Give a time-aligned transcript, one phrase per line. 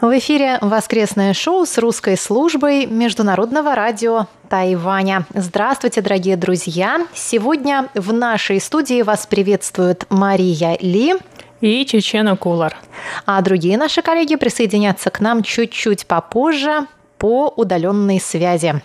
[0.00, 5.24] В эфире воскресное шоу с русской службой Международного радио Тайваня.
[5.32, 7.06] Здравствуйте, дорогие друзья!
[7.14, 11.14] Сегодня в нашей студии вас приветствует Мария Ли
[11.60, 12.76] и Чечена Кулар.
[13.24, 16.86] А другие наши коллеги присоединятся к нам чуть-чуть попозже
[17.24, 18.82] по удаленной связи.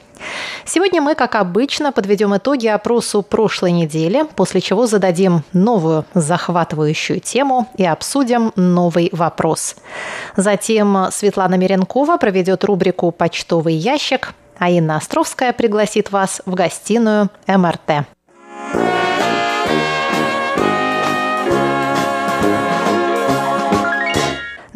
[0.63, 7.67] Сегодня мы, как обычно, подведем итоги опросу прошлой недели, после чего зададим новую захватывающую тему
[7.75, 9.75] и обсудим новый вопрос.
[10.37, 18.05] Затем Светлана Меренкова проведет рубрику «Почтовый ящик», а Инна Островская пригласит вас в гостиную МРТ.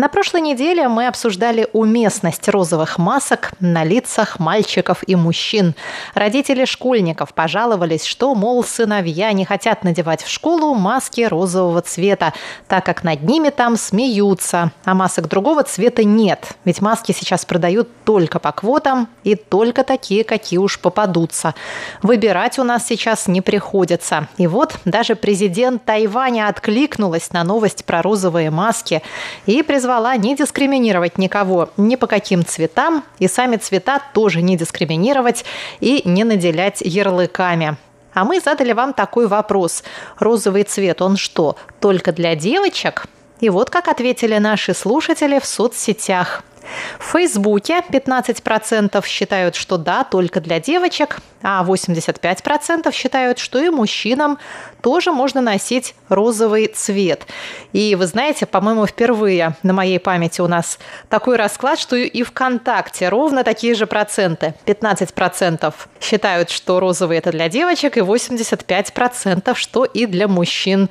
[0.03, 5.75] На прошлой неделе мы обсуждали уместность розовых масок на лицах мальчиков и мужчин.
[6.13, 12.33] Родители школьников пожаловались, что, мол, сыновья не хотят надевать в школу маски розового цвета,
[12.67, 16.49] так как над ними там смеются, а масок другого цвета нет.
[16.65, 21.55] Ведь маски сейчас продают только по квотам и только такие, какие уж попадутся.
[22.01, 24.27] Выбирать у нас сейчас не приходится.
[24.35, 29.01] И вот даже президент Тайваня откликнулась на новость про розовые маски
[29.45, 34.57] и призвала призвала не дискриминировать никого ни по каким цветам, и сами цвета тоже не
[34.57, 35.45] дискриминировать
[35.81, 37.77] и не наделять ярлыками.
[38.15, 39.83] А мы задали вам такой вопрос.
[40.17, 43.05] Розовый цвет, он что, только для девочек?
[43.43, 46.43] И вот как ответили наши слушатели в соцсетях–
[46.97, 54.39] в Фейсбуке 15% считают, что да, только для девочек, а 85% считают, что и мужчинам
[54.81, 57.27] тоже можно носить розовый цвет.
[57.73, 60.79] И вы знаете, по-моему, впервые на моей памяти у нас
[61.09, 64.53] такой расклад, что и ВКонтакте ровно такие же проценты.
[64.65, 70.89] 15% считают, что розовый это для девочек, и 85% что и для мужчин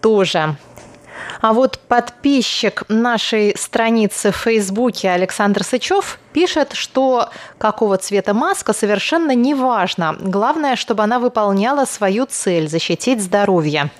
[0.00, 0.56] тоже.
[1.40, 7.28] А вот подписчик нашей страницы в Фейсбуке Александр Сычев пишет, что
[7.58, 10.16] какого цвета маска совершенно не важно.
[10.20, 13.90] Главное, чтобы она выполняла свою цель– защитить здоровье.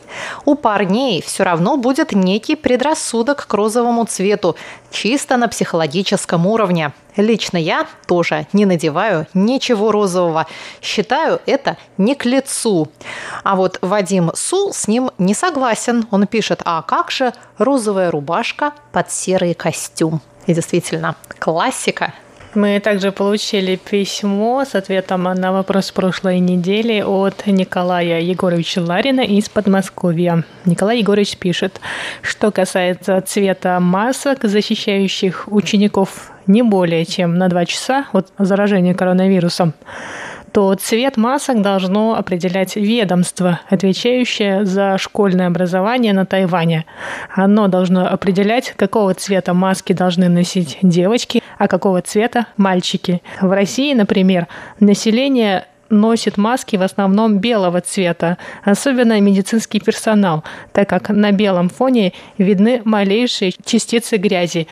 [0.45, 4.57] У парней все равно будет некий предрассудок к розовому цвету,
[4.91, 6.93] чисто на психологическом уровне.
[7.17, 10.47] Лично я тоже не надеваю ничего розового.
[10.81, 12.89] Считаю это не к лицу.
[13.45, 16.07] А вот Вадим Су с ним не согласен.
[16.11, 20.21] Он пишет, а как же розовая рубашка под серый костюм?
[20.47, 22.15] И действительно, классика.
[22.55, 29.49] Мы также получили письмо с ответом на вопрос прошлой недели от Николая Егоровича Ларина из
[29.49, 30.45] Подмосковья.
[30.67, 31.81] Николай Егорович пишет,
[32.21, 39.73] что касается цвета масок, защищающих учеников не более чем на 2 часа от заражения коронавирусом,
[40.53, 46.85] то цвет масок должно определять ведомство, отвечающее за школьное образование на Тайване.
[47.35, 53.23] Оно должно определять, какого цвета маски должны носить девочки, а какого цвета мальчики.
[53.41, 54.47] В России, например,
[54.79, 60.43] население носит маски в основном белого цвета, особенно медицинский персонал,
[60.73, 64.69] так как на белом фоне видны малейшие частицы грязи.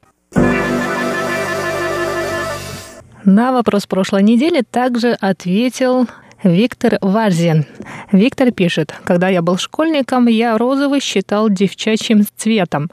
[3.24, 6.08] На вопрос прошлой недели также ответил
[6.42, 7.66] Виктор Варзин.
[8.12, 12.88] Виктор пишет, когда я был школьником, я розовый считал девчачьим цветом.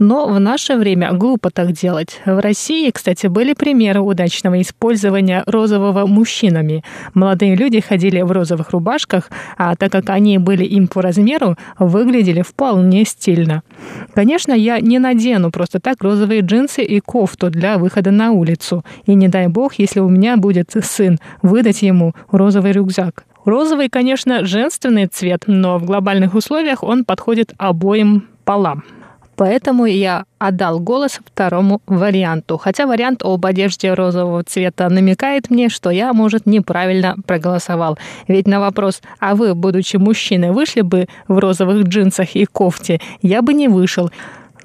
[0.00, 2.20] Но в наше время глупо так делать.
[2.26, 6.82] В России, кстати, были примеры удачного использования розового мужчинами.
[7.14, 12.42] Молодые люди ходили в розовых рубашках, а так как они были им по размеру, выглядели
[12.42, 13.62] вполне стильно.
[14.12, 18.84] Конечно, я не надену просто так розовые джинсы и кофту для выхода на улицу.
[19.06, 23.24] И не дай бог, если у меня будет сын, выдать ему розовый рюкзак рюкзак.
[23.44, 28.82] Розовый, конечно, женственный цвет, но в глобальных условиях он подходит обоим полам.
[29.36, 32.58] Поэтому я отдал голос второму варианту.
[32.58, 37.98] Хотя вариант об одежде розового цвета намекает мне, что я, может, неправильно проголосовал.
[38.26, 43.40] Ведь на вопрос «А вы, будучи мужчиной, вышли бы в розовых джинсах и кофте?» я
[43.40, 44.10] бы не вышел.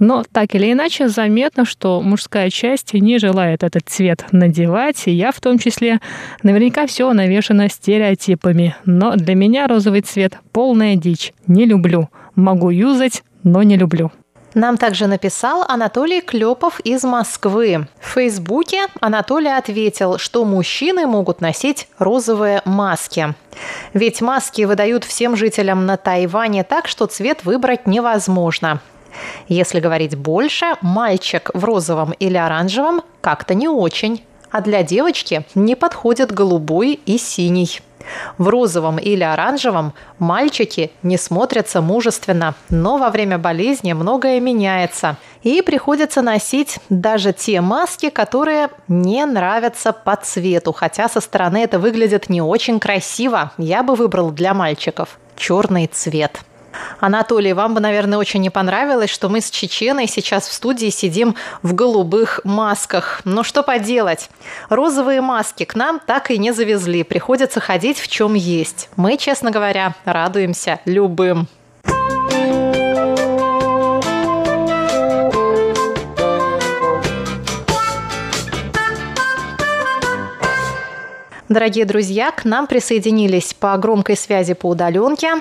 [0.04, 5.32] Но так или иначе заметно, что мужская часть не желает этот цвет надевать, и я
[5.32, 6.02] в том числе.
[6.42, 8.76] Наверняка все навешано стереотипами.
[8.84, 11.32] Но для меня розовый цвет– полная дичь.
[11.48, 12.10] Не люблю.
[12.36, 14.12] Могу юзать, но не люблю.
[14.56, 17.88] Нам также написал Анатолий Клепов из Москвы.
[18.02, 23.36] В Фейсбуке Анатолий ответил, что мужчины могут носить розовые маски.
[23.94, 28.82] Ведь маски выдают всем жителям на Тайване так, что цвет выбрать невозможно.
[29.48, 34.24] Если говорить больше, мальчик в розовом или оранжевом как-то не очень.
[34.52, 37.82] А для девочки не подходят голубой и синий.
[38.38, 45.18] В розовом или оранжевом мальчики не смотрятся мужественно, но во время болезни многое меняется.
[45.42, 51.80] И приходится носить даже те маски, которые не нравятся по цвету, хотя со стороны это
[51.80, 53.52] выглядит не очень красиво.
[53.58, 56.40] Я бы выбрал для мальчиков черный цвет.
[57.00, 61.36] Анатолий, вам бы, наверное, очень не понравилось, что мы с Чеченой сейчас в студии сидим
[61.62, 63.22] в голубых масках.
[63.24, 64.30] Но что поделать?
[64.70, 67.04] Розовые маски к нам так и не завезли.
[67.04, 68.90] Приходится ходить в чем есть.
[68.96, 71.48] Мы, честно говоря, радуемся любым.
[81.54, 85.34] Дорогие друзья, к нам присоединились по громкой связи по удаленке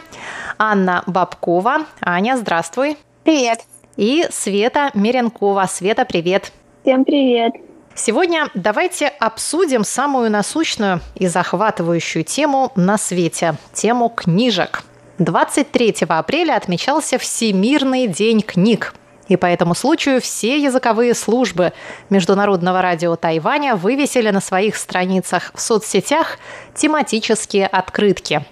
[0.59, 1.87] Анна Бабкова.
[2.03, 2.99] Аня, здравствуй.
[3.25, 3.61] Привет.
[3.97, 5.65] И Света Меренкова.
[5.71, 6.53] Света, привет.
[6.83, 7.55] Всем привет.
[7.95, 14.83] Сегодня давайте обсудим самую насущную и захватывающую тему на свете– тему книжек.
[15.17, 18.93] 23 апреля отмечался Всемирный день книг.
[19.33, 21.73] И по этому случаю все языковые службы
[22.11, 26.39] Международного радио Тайваня вывесили на своих страницах в соцсетях
[26.75, 28.45] тематические открытки.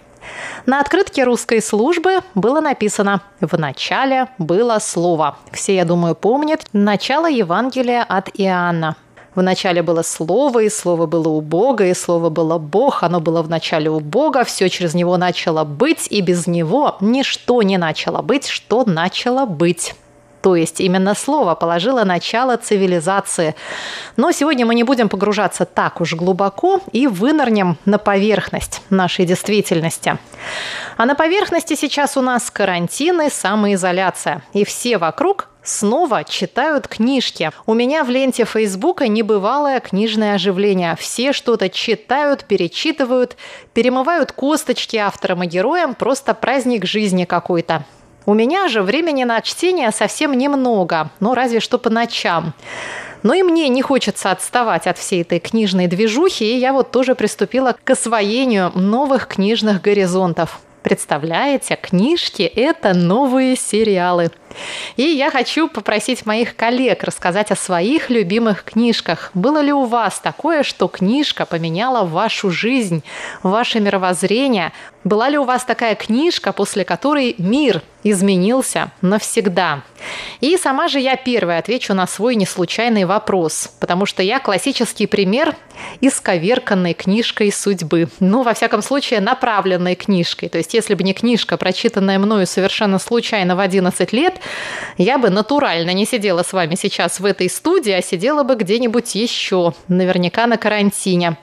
[0.64, 5.36] На открытке русской службы было написано «В начале было слово».
[5.52, 8.96] Все, я думаю, помнят начало Евангелия от Иоанна.
[9.34, 13.42] В начале было Слово, и Слово было у Бога, и Слово было Бог, оно было
[13.42, 18.22] в начале у Бога, все через Него начало быть, и без Него ничто не начало
[18.22, 19.94] быть, что начало быть.
[20.42, 23.54] То есть именно слово положило начало цивилизации.
[24.16, 30.18] Но сегодня мы не будем погружаться так уж глубоко и вынырнем на поверхность нашей действительности.
[30.96, 34.42] А на поверхности сейчас у нас карантин и самоизоляция.
[34.52, 37.50] И все вокруг снова читают книжки.
[37.66, 40.96] У меня в ленте Фейсбука небывалое книжное оживление.
[40.98, 43.36] Все что-то читают, перечитывают,
[43.74, 45.94] перемывают косточки авторам и героям.
[45.94, 47.84] Просто праздник жизни какой-то.
[48.26, 52.52] У меня же времени на чтение совсем немного, ну разве что по ночам.
[53.22, 57.14] Но и мне не хочется отставать от всей этой книжной движухи, и я вот тоже
[57.14, 60.60] приступила к освоению новых книжных горизонтов.
[60.82, 64.30] Представляете, книжки– это новые сериалы.
[64.96, 69.30] И я хочу попросить моих коллег рассказать о своих любимых книжках.
[69.34, 73.04] Было ли у вас такое, что книжка поменяла вашу жизнь,
[73.42, 74.72] ваше мировоззрение?
[75.04, 79.82] Была ли у вас такая книжка, после которой мир изменился навсегда?
[80.40, 85.54] И сама же я первая отвечу на свой неслучайный вопрос, потому что я классический пример
[86.00, 88.08] исковерканной книжкой судьбы.
[88.20, 90.48] Ну, во всяком случае, направленной книжкой.
[90.48, 94.40] То есть, если бы не книжка, прочитанная мною совершенно случайно в 11 лет,
[94.98, 99.14] я бы натурально не сидела с вами сейчас в этой студии, а сидела бы где-нибудь
[99.14, 101.36] еще, наверняка на карантине.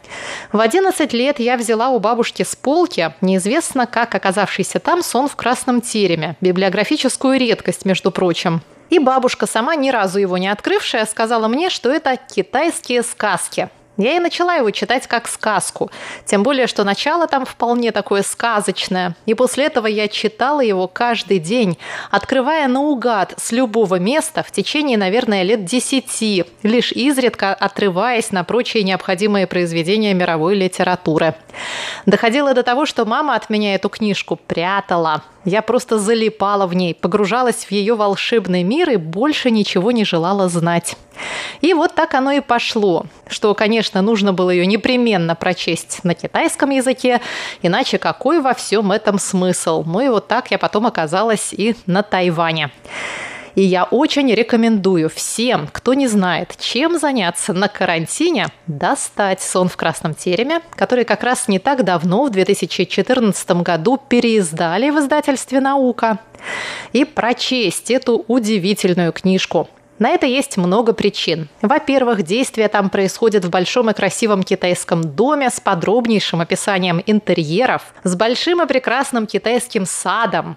[0.52, 5.36] В 11 лет я взяла у бабушки с полки, неизвестно как оказавшийся там сон в
[5.36, 8.62] красном тереме, библиографическую редкость, между прочим.
[8.90, 13.70] И бабушка, сама ни разу его не открывшая, сказала мне, что это китайские сказки.
[13.98, 15.90] Я и начала его читать как сказку.
[16.24, 19.16] Тем более, что начало там вполне такое сказочное.
[19.26, 21.80] И после этого я читала его каждый день,
[22.12, 28.84] открывая наугад с любого места в течение, наверное, лет десяти, лишь изредка отрываясь на прочие
[28.84, 31.34] необходимые произведения мировой литературы.
[32.06, 35.24] Доходило до того, что мама от меня эту книжку прятала.
[35.48, 40.50] Я просто залипала в ней, погружалась в ее волшебный мир и больше ничего не желала
[40.50, 40.98] знать.
[41.62, 46.72] И вот так оно и пошло, что, конечно, нужно было ее непременно прочесть на китайском
[46.72, 47.22] языке,
[47.62, 49.86] иначе какой во всем этом смысл?
[49.86, 52.70] Ну и вот так я потом оказалась и на Тайване.
[53.58, 59.76] И я очень рекомендую всем, кто не знает, чем заняться на карантине, достать «Сон в
[59.76, 66.20] красном тереме», который как раз не так давно, в 2014 году, переиздали в издательстве «Наука»,
[66.94, 69.68] и прочесть эту удивительную книжку.
[70.00, 71.48] На это есть много причин.
[71.64, 78.16] Во-первых, действие там происходит в большом и красивом китайском доме с подробнейшим описанием интерьеров, с
[78.16, 80.56] большим и прекрасным китайским садом.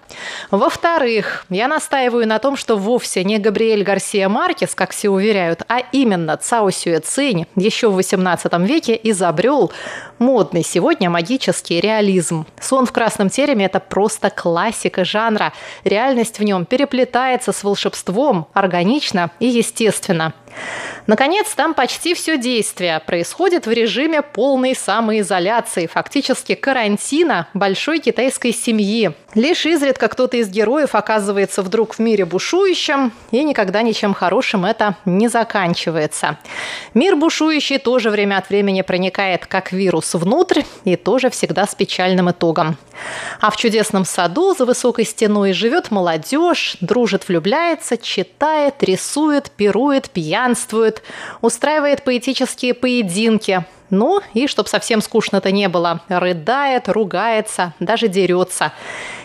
[0.51, 5.79] Во-вторых, я настаиваю на том, что вовсе не Габриэль Гарсия Маркес, как все уверяют, а
[5.91, 9.71] именно Цао Сюэ Цинь еще в XVIII веке изобрел
[10.19, 12.45] модный сегодня магический реализм.
[12.59, 15.51] «Сон в красном тереме»– это просто классика жанра.
[15.83, 20.33] Реальность в нем переплетается с волшебством, органично и естественно.
[21.07, 29.11] Наконец, там почти все действие происходит в режиме полной самоизоляции, фактически карантина большой китайской семьи.
[29.33, 34.95] Лишь изредка кто-то из героев оказывается вдруг в мире бушующем, и никогда ничем хорошим это
[35.05, 36.37] не заканчивается.
[36.93, 42.29] Мир бушующий тоже время от времени проникает как вирус внутрь, и тоже всегда с печальным
[42.29, 42.77] итогом.
[43.39, 50.09] А в чудесном саду за высокой стеной живет молодежь, дружит, влюбляется, читает, рисует, пирует,
[50.41, 51.03] пьянствует,
[51.41, 53.65] устраивает поэтические поединки.
[53.89, 58.71] Ну, и чтоб совсем скучно-то не было, рыдает, ругается, даже дерется.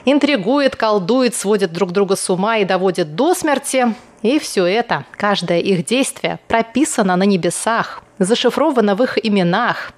[0.04, 3.94] Интригует, колдует, сводит друг друга с ума и доводит до смерти.
[4.23, 9.92] И все это, каждое их действие прописано на небесах, зашифровано в их именах.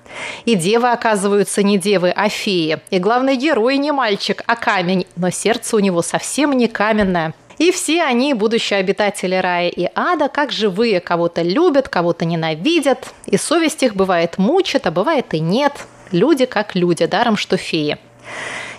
[0.44, 2.78] И девы оказываются не девы, а феи.
[2.90, 7.32] И главный герой не мальчик, а камень, но сердце у него совсем не каменное.
[7.58, 13.12] И все они, будущие обитатели рая и ада, как живые, кого-то любят, кого-то ненавидят.
[13.26, 15.72] И совесть их бывает мучит, а бывает и нет.
[16.12, 17.98] Люди как люди, даром что феи.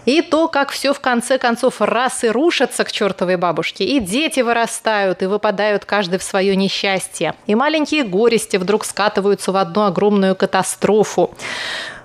[0.05, 4.39] И то, как все в конце концов раз и рушится к чертовой бабушке, и дети
[4.39, 10.35] вырастают и выпадают каждый в свое несчастье, и маленькие горести вдруг скатываются в одну огромную
[10.35, 11.35] катастрофу.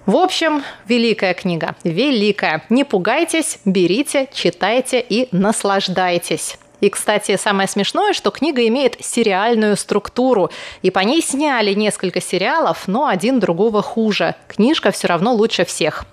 [0.07, 2.63] В общем, великая книга, великая.
[2.69, 6.59] Не пугайтесь, берите, читайте и наслаждайтесь.
[6.85, 10.51] И, кстати, самое смешное, что книга имеет сериальную структуру,
[10.83, 14.35] и по ней сняли несколько сериалов, но один другого хуже.
[14.49, 16.05] Книжка все равно лучше всех.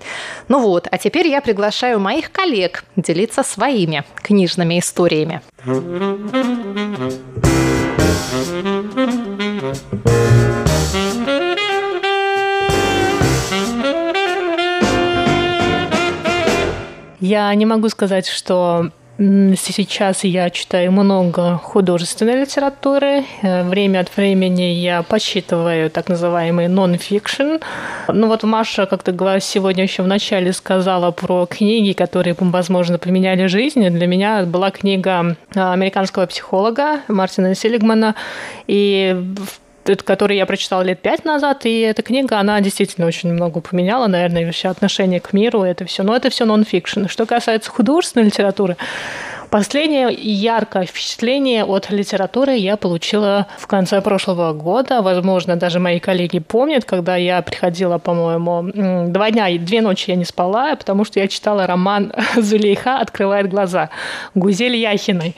[0.47, 5.41] Ну вот, а теперь я приглашаю моих коллег делиться своими книжными историями.
[17.19, 18.91] Я не могу сказать, что
[19.23, 23.23] Сейчас я читаю много художественной литературы.
[23.43, 27.57] Э, время от времени я подсчитываю так называемый нон-фикшн.
[28.07, 32.97] Ну вот Маша, как ты говорила сегодня еще в начале, сказала про книги, которые, возможно,
[32.97, 33.87] поменяли жизнь.
[33.89, 38.15] Для меня была книга э, американского психолога Мартина Селигмана.
[38.65, 39.15] И
[39.95, 44.45] который я прочитала лет пять назад, и эта книга, она действительно очень много поменяла, наверное,
[44.45, 46.03] вообще отношение к миру, это все.
[46.03, 47.07] Но это все нон-фикшн.
[47.07, 48.77] Что касается художественной литературы,
[49.51, 55.01] Последнее яркое впечатление от литературы я получила в конце прошлого года.
[55.01, 60.15] Возможно, даже мои коллеги помнят, когда я приходила, по-моему, два дня и две ночи я
[60.15, 63.89] не спала, потому что я читала роман «Зулейха открывает глаза»
[64.35, 65.35] Гузель Яхиной.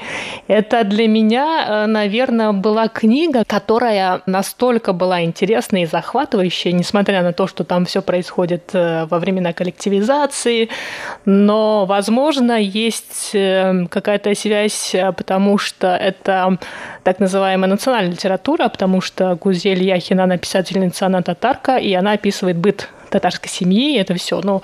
[0.48, 7.34] Это для меня, э, наверное, была книга, которая настолько была интересная и захватывающая, несмотря на
[7.34, 10.70] то, что там все происходит э, во времена коллективизации,
[11.26, 16.58] но, возможно, есть э, как какая-то связь, э, потому что это
[17.04, 22.58] так называемая национальная литература, потому что Гузель Яхина, она писательница, она татарка, и она описывает
[22.58, 24.42] быт татарской семьи, это все.
[24.44, 24.62] Ну,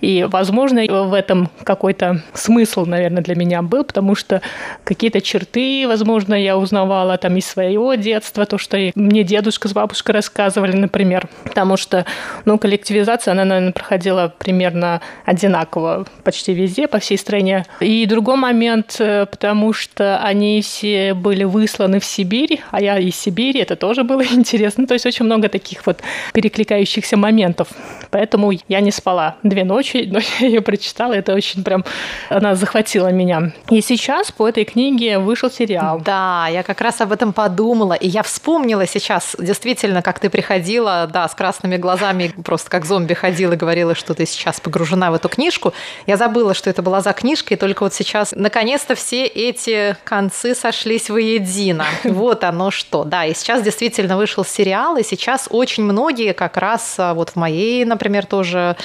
[0.00, 4.40] и, возможно, в этом какой-то смысл, наверное, для меня был, потому что
[4.84, 10.14] какие-то черты, возможно, я узнавала там из своего детства, то, что мне дедушка с бабушкой
[10.14, 11.28] рассказывали, например.
[11.42, 12.06] Потому что,
[12.44, 17.66] ну, коллективизация, она, наверное, проходила примерно одинаково почти везде, по всей стране.
[17.80, 23.16] И другой момент, э, потому что они все были высланы в Сибирь, а я из
[23.16, 24.86] Сибири, это тоже было интересно.
[24.86, 25.98] То есть очень много таких вот
[26.32, 27.68] перекликающихся моментов.
[28.10, 31.84] Поэтому я не спала две ночи, но я ее прочитала, это очень прям,
[32.28, 33.52] она захватила меня.
[33.70, 36.00] И сейчас по этой книге вышел сериал.
[36.04, 41.08] Да, я как раз об этом подумала, и я вспомнила сейчас, действительно, как ты приходила,
[41.12, 45.14] да, с красными глазами, просто как зомби ходила и говорила, что ты сейчас погружена в
[45.14, 45.72] эту книжку.
[46.06, 50.54] Я забыла, что это была за книжка, и только вот сейчас, наконец-то, все эти концы
[50.54, 51.84] сошлись воедино.
[52.18, 53.04] Вот оно что.
[53.04, 57.36] Да, и сейчас действительно вышел сериал, и сейчас очень многие как раз а, вот в
[57.36, 58.76] моей например, тоже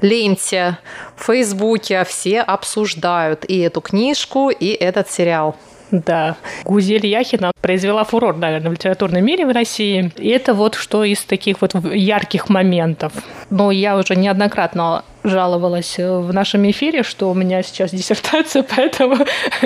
[0.00, 0.78] ленте,
[1.16, 5.56] в Фейсбуке все обсуждают и эту книжку, и этот сериал.
[5.90, 6.36] Да.
[6.64, 10.12] Гузель Яхина произвела фурор, наверное, в литературном мире в России.
[10.16, 13.12] И это вот что из таких вот ярких моментов.
[13.50, 19.16] Но я уже неоднократно жаловалась в нашем эфире, что у меня сейчас диссертация, поэтому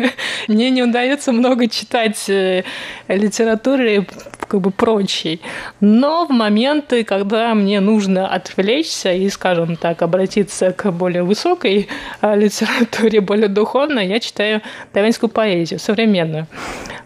[0.48, 2.64] мне не удается много читать э,
[3.08, 4.06] литературы
[4.54, 5.40] как бы прочей.
[5.80, 11.88] Но в моменты, когда мне нужно отвлечься и, скажем так, обратиться к более высокой
[12.22, 16.46] э, литературе, более духовной, я читаю тайваньскую поэзию, современную.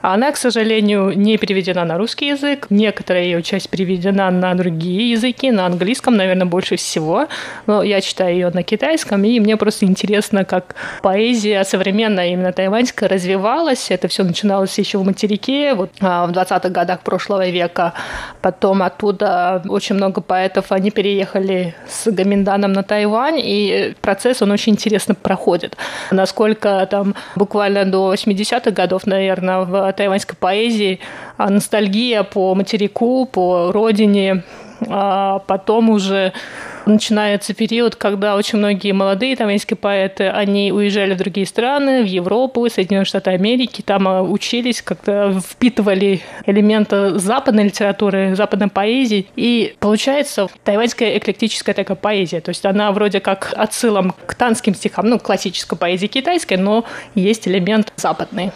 [0.01, 2.67] Она, к сожалению, не переведена на русский язык.
[2.71, 7.27] Некоторая ее часть переведена на другие языки, на английском, наверное, больше всего.
[7.67, 13.09] Но я читаю ее на китайском, и мне просто интересно, как поэзия современная, именно тайваньская,
[13.09, 13.91] развивалась.
[13.91, 17.95] Это все начиналось еще в материке, вот а, в 20-х годах прошлого века.
[18.43, 24.73] Потом оттуда очень много поэтов, они переехали с Гаминданом на Тайвань, и процесс, он очень
[24.73, 25.77] интересно проходит.
[26.11, 31.01] Насколько там буквально до 80-х годов, наверное, в тайваньской поэзии
[31.37, 34.43] а, ностальгия по материку, по родине,
[34.87, 36.33] а потом уже
[36.87, 42.69] начинается период, когда очень многие молодые тайваньские поэты, они уезжали в другие страны, в Европу,
[42.69, 49.27] Соединенные Штаты Америки, там а, учились, как-то впитывали элементы западной литературы, западной поэзии.
[49.37, 52.41] И получается тайваньская эклектическая такая поэзия.
[52.41, 57.47] То есть она вроде как отсылом к танским стихам, ну, классической поэзии китайской, но есть
[57.47, 58.53] элемент западный.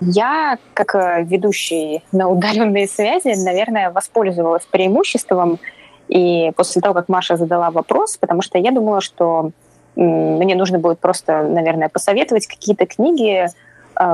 [0.00, 5.58] Я, как э, ведущий на удаленные связи, наверное, воспользовалась преимуществом.
[6.08, 9.50] И после того, как Маша задала вопрос, потому что я думала, что
[9.96, 13.48] мне нужно будет просто, наверное, посоветовать какие-то книги,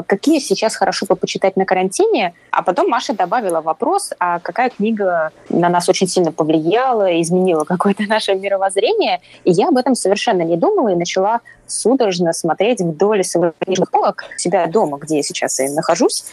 [0.06, 2.34] какие сейчас хорошо бы почитать на карантине.
[2.50, 8.02] А потом Маша добавила вопрос, а какая книга на нас очень сильно повлияла, изменила какое-то
[8.08, 9.20] наше мировоззрение.
[9.44, 14.24] И я об этом совершенно не думала и начала судорожно смотреть вдоль своих книжных полок
[14.36, 16.24] себя дома, где я сейчас и нахожусь,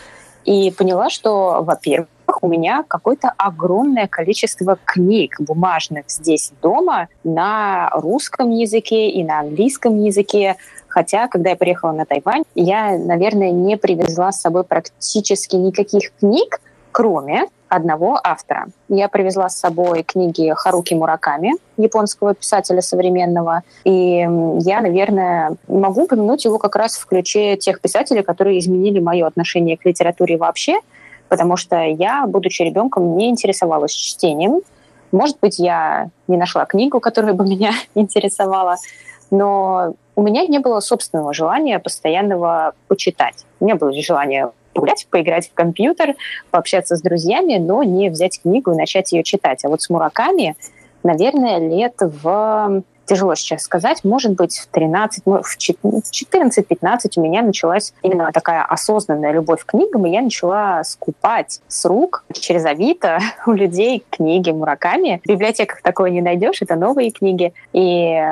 [0.45, 2.07] и поняла, что, во-первых,
[2.41, 10.01] у меня какое-то огромное количество книг бумажных здесь дома на русском языке и на английском
[10.01, 10.55] языке.
[10.91, 16.59] Хотя, когда я приехала на Тайвань, я, наверное, не привезла с собой практически никаких книг,
[16.91, 18.67] кроме одного автора.
[18.89, 24.27] Я привезла с собой книги Харуки Мураками, японского писателя современного, и
[24.59, 29.77] я, наверное, могу упомянуть его как раз в ключе тех писателей, которые изменили мое отношение
[29.77, 30.81] к литературе вообще,
[31.29, 34.59] потому что я, будучи ребенком, не интересовалась чтением.
[35.13, 38.75] Может быть, я не нашла книгу, которая бы меня интересовала,
[39.31, 43.45] но у меня не было собственного желания постоянного почитать.
[43.59, 46.15] Меня было желание погулять, поиграть в компьютер,
[46.49, 49.65] пообщаться с друзьями, но не взять книгу и начать ее читать.
[49.65, 50.55] А вот с Мураками,
[51.03, 57.93] наверное, лет в тяжело сейчас сказать, может быть, в 13, в 14-15 у меня началась
[58.03, 63.51] именно такая осознанная любовь к книгам, и я начала скупать с рук через Авито у
[63.51, 65.19] людей книги Мураками.
[65.25, 67.53] В библиотеках такое не найдешь, это новые книги.
[67.73, 68.23] И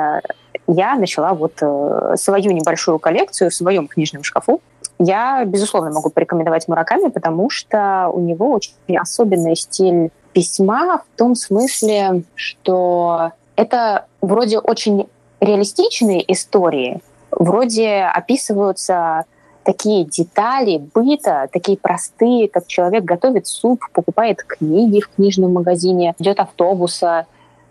[0.66, 4.60] я начала вот э, свою небольшую коллекцию в своем книжном шкафу.
[4.98, 11.34] Я, безусловно, могу порекомендовать Мураками, потому что у него очень особенный стиль письма в том
[11.34, 15.08] смысле, что это вроде очень
[15.40, 19.24] реалистичные истории, вроде описываются
[19.62, 26.40] такие детали быта, такие простые, как человек готовит суп, покупает книги в книжном магазине, идет
[26.40, 27.26] автобуса,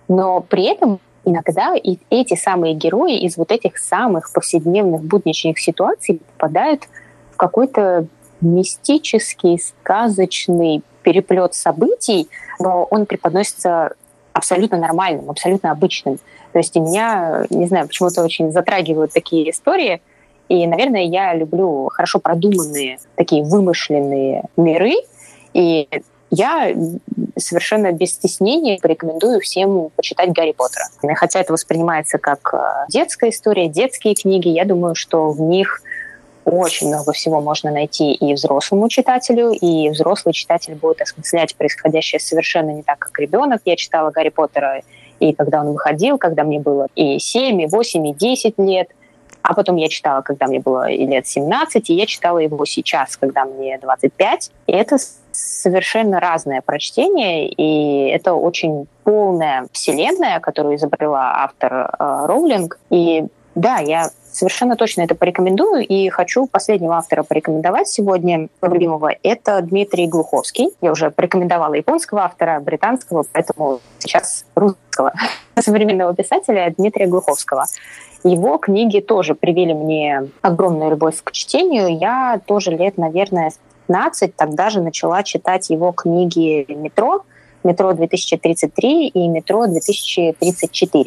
[0.08, 6.22] но при этом иногда и эти самые герои из вот этих самых повседневных будничных ситуаций
[6.38, 6.88] попадают
[7.32, 8.08] в какой-то
[8.42, 12.28] мистический, сказочный переплет событий,
[12.60, 13.94] но он преподносится
[14.34, 16.18] абсолютно нормальным, абсолютно обычным.
[16.52, 20.02] То есть и меня, не знаю, почему-то очень затрагивают такие истории.
[20.48, 24.94] И, наверное, я люблю хорошо продуманные, такие вымышленные миры.
[25.54, 25.88] И
[26.32, 26.76] я
[27.38, 30.86] совершенно без стеснения порекомендую всем почитать Гарри Поттера.
[31.16, 35.82] Хотя это воспринимается как э, детская история, детские книги, я думаю, что в них
[36.46, 42.72] очень много всего можно найти и взрослому читателю, и взрослый читатель будет осмыслять происходящее совершенно
[42.72, 43.62] не так, как ребенок.
[43.66, 44.82] Я читала Гарри Поттера
[45.20, 48.90] и когда он выходил, когда мне было и 7, и 8, и 10 лет.
[49.50, 53.46] А потом я читала, когда мне было лет 17, и я читала его сейчас, когда
[53.46, 54.52] мне 25.
[54.68, 54.98] И это
[55.32, 62.78] совершенно разное прочтение, и это очень полная вселенная, которую изобрела автор э, Роулинг.
[62.92, 63.26] И
[63.60, 65.86] да, я совершенно точно это порекомендую.
[65.86, 69.12] И хочу последнего автора порекомендовать сегодня, любимого.
[69.24, 70.70] Это Дмитрий Глуховский.
[70.82, 75.14] Я уже порекомендовала японского автора, британского, поэтому сейчас русского.
[75.62, 77.66] современного писателя Дмитрия Глуховского.
[78.24, 81.98] Его книги тоже привили мне огромную любовь к чтению.
[81.98, 83.52] Я тоже лет, наверное,
[83.88, 87.24] 15 тогда же начала читать его книги «Метро»,
[87.64, 91.04] «Метро 2033» и «Метро 2034».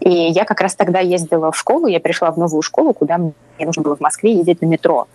[0.00, 3.32] И я как раз тогда ездила в школу, я пришла в новую школу, куда мне
[3.58, 5.06] нужно было в Москве ездить на метро.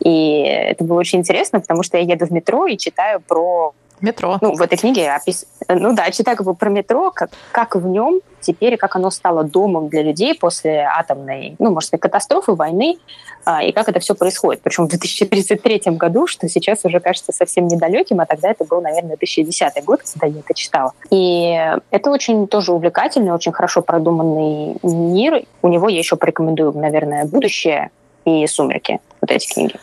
[0.00, 4.38] И это было очень интересно, потому что я еду в метро и читаю про Метро.
[4.40, 5.46] Ну, в этой книге опис...
[5.68, 9.44] Ну да, читаю как бы про метро, как, как в нем теперь, как оно стало
[9.44, 12.96] домом для людей после атомной, ну, может быть, катастрофы, войны,
[13.44, 14.62] а, и как это все происходит.
[14.62, 19.16] Причем в 2033 году, что сейчас уже кажется совсем недалеким, а тогда это был, наверное,
[19.16, 20.92] 2010 год, когда я это читала.
[21.10, 21.58] И
[21.90, 25.44] это очень тоже увлекательный, очень хорошо продуманный мир.
[25.62, 27.90] У него я еще порекомендую, наверное, «Будущее»
[28.24, 29.74] и «Сумерки», вот эти книги.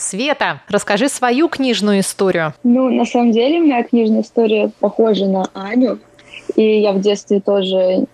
[0.00, 2.54] Света, расскажи свою книжную историю.
[2.64, 5.98] Ну, на самом деле, моя книжная история похожа на Аню.
[6.56, 8.06] И я в детстве тоже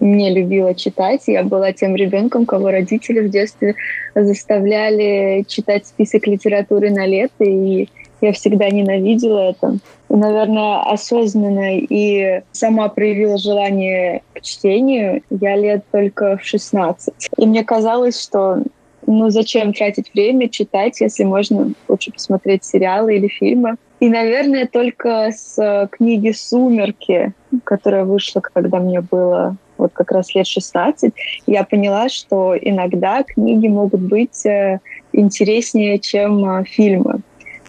[0.00, 1.22] не любила читать.
[1.26, 3.74] Я была тем ребенком, кого родители в детстве
[4.14, 7.88] заставляли читать список литературы на лето, и
[8.20, 9.78] я всегда ненавидела это.
[10.08, 17.14] И, наверное, осознанно и сама проявила желание к чтению я лет только в 16.
[17.36, 18.62] И мне казалось, что
[19.06, 23.76] ну зачем тратить время читать, если можно лучше посмотреть сериалы или фильмы.
[24.00, 27.32] И, наверное, только с э, книги «Сумерки»,
[27.64, 31.12] которая вышла, когда мне было вот как раз лет 16,
[31.46, 34.80] я поняла, что иногда книги могут быть э,
[35.12, 37.20] интереснее, чем э, фильмы.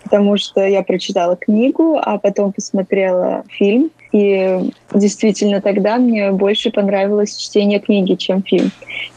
[0.04, 7.36] Потому что я прочитала книгу, а потом посмотрела фильм, и действительно тогда мне больше понравилось
[7.36, 8.71] чтение книги, чем фильм.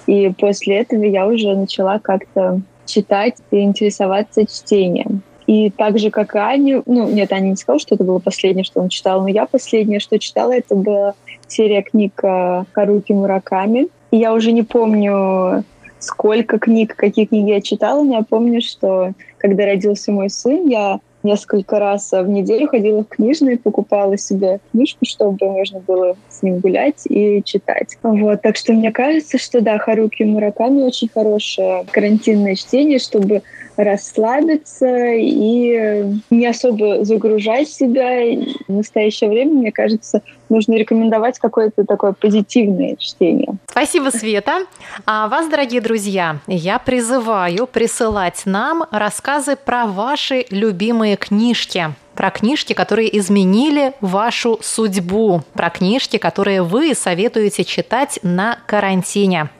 [0.08, 5.22] И после этого я уже начала как-то читать и интересоваться чтением.
[5.46, 8.64] И так же, как и Аня, ну, нет, Аня не сказала, что это было последнее,
[8.64, 11.14] что он читал, но я последнее, что читала, это была
[11.46, 13.87] серия книг э, Харуки Мураками.
[14.11, 15.62] И я уже не помню,
[16.00, 20.98] сколько книг, какие книги я читала, но я помню, что когда родился мой сын, я
[21.22, 26.59] несколько раз в неделю ходила в книжные, покупала себе книжку, чтобы можно было с ним
[26.59, 27.96] гулять и читать.
[28.02, 33.42] Вот, так что мне кажется, что да, Харуки Мураками очень хорошее карантинное чтение, чтобы
[33.76, 38.20] расслабиться и не особо загружать себя.
[38.66, 43.54] В настоящее время, мне кажется, нужно рекомендовать какое-то такое позитивное чтение.
[43.70, 44.66] Спасибо, Света.
[45.07, 52.72] А вас, дорогие друзья, я призываю присылать нам рассказы про ваши любимые книжки про книжки,
[52.72, 59.50] которые изменили вашу судьбу, про книжки, которые вы советуете читать на карантине.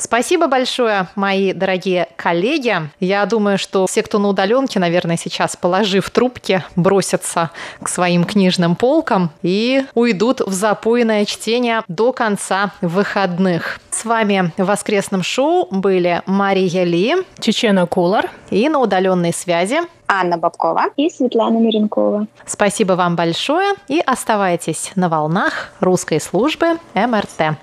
[0.07, 2.77] Спасибо большое, мои дорогие коллеги.
[3.01, 7.51] Я думаю, что все, кто на удаленке, наверное, сейчас, положив трубки, бросятся
[7.83, 13.81] к своим книжным полкам и уйдут в запойное чтение до конца выходных.
[13.91, 20.39] С вами в воскресном шоу были Мария Ли, Чечена Кулар и на удаленной связи Анна
[20.39, 22.29] Бабкова и Светлана Миренкова.
[22.47, 27.59] Спасибо вам большое и оставайтесь на волнах русской службы МРТ.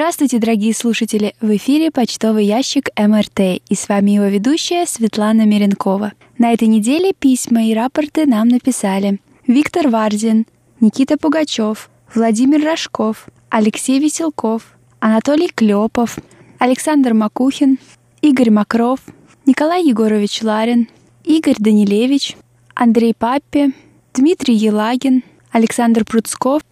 [0.00, 1.34] Здравствуйте, дорогие слушатели!
[1.42, 6.14] В эфире почтовый ящик МРТ, и с вами его ведущая Светлана Миренкова.
[6.38, 10.46] На этой неделе письма и рапорты нам написали Виктор Варзин,
[10.80, 16.16] Никита Пугачев, Владимир Рожков, Алексей Веселков, Анатолий Клепов,
[16.58, 17.78] Александр Макухин,
[18.22, 19.00] Игорь Макров,
[19.44, 20.88] Николай Егорович Ларин,
[21.24, 22.38] Игорь Данилевич,
[22.74, 23.74] Андрей Паппи,
[24.14, 26.62] Дмитрий Елагин, Александр Пруцков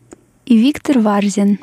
[0.47, 1.59] и Виктор Варзин.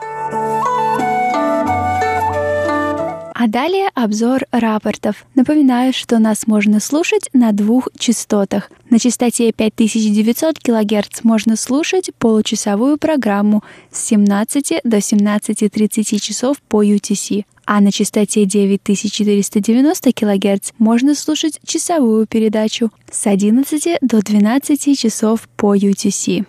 [3.38, 5.26] А далее обзор рапортов.
[5.36, 8.72] Напоминаю, что нас можно слушать на двух частотах.
[8.90, 17.44] На частоте 5900 кГц можно слушать получасовую программу с 17 до 17.30 часов по UTC,
[17.66, 25.76] а на частоте 9490 кГц можно слушать часовую передачу с 11 до 12 часов по
[25.76, 26.46] UTC.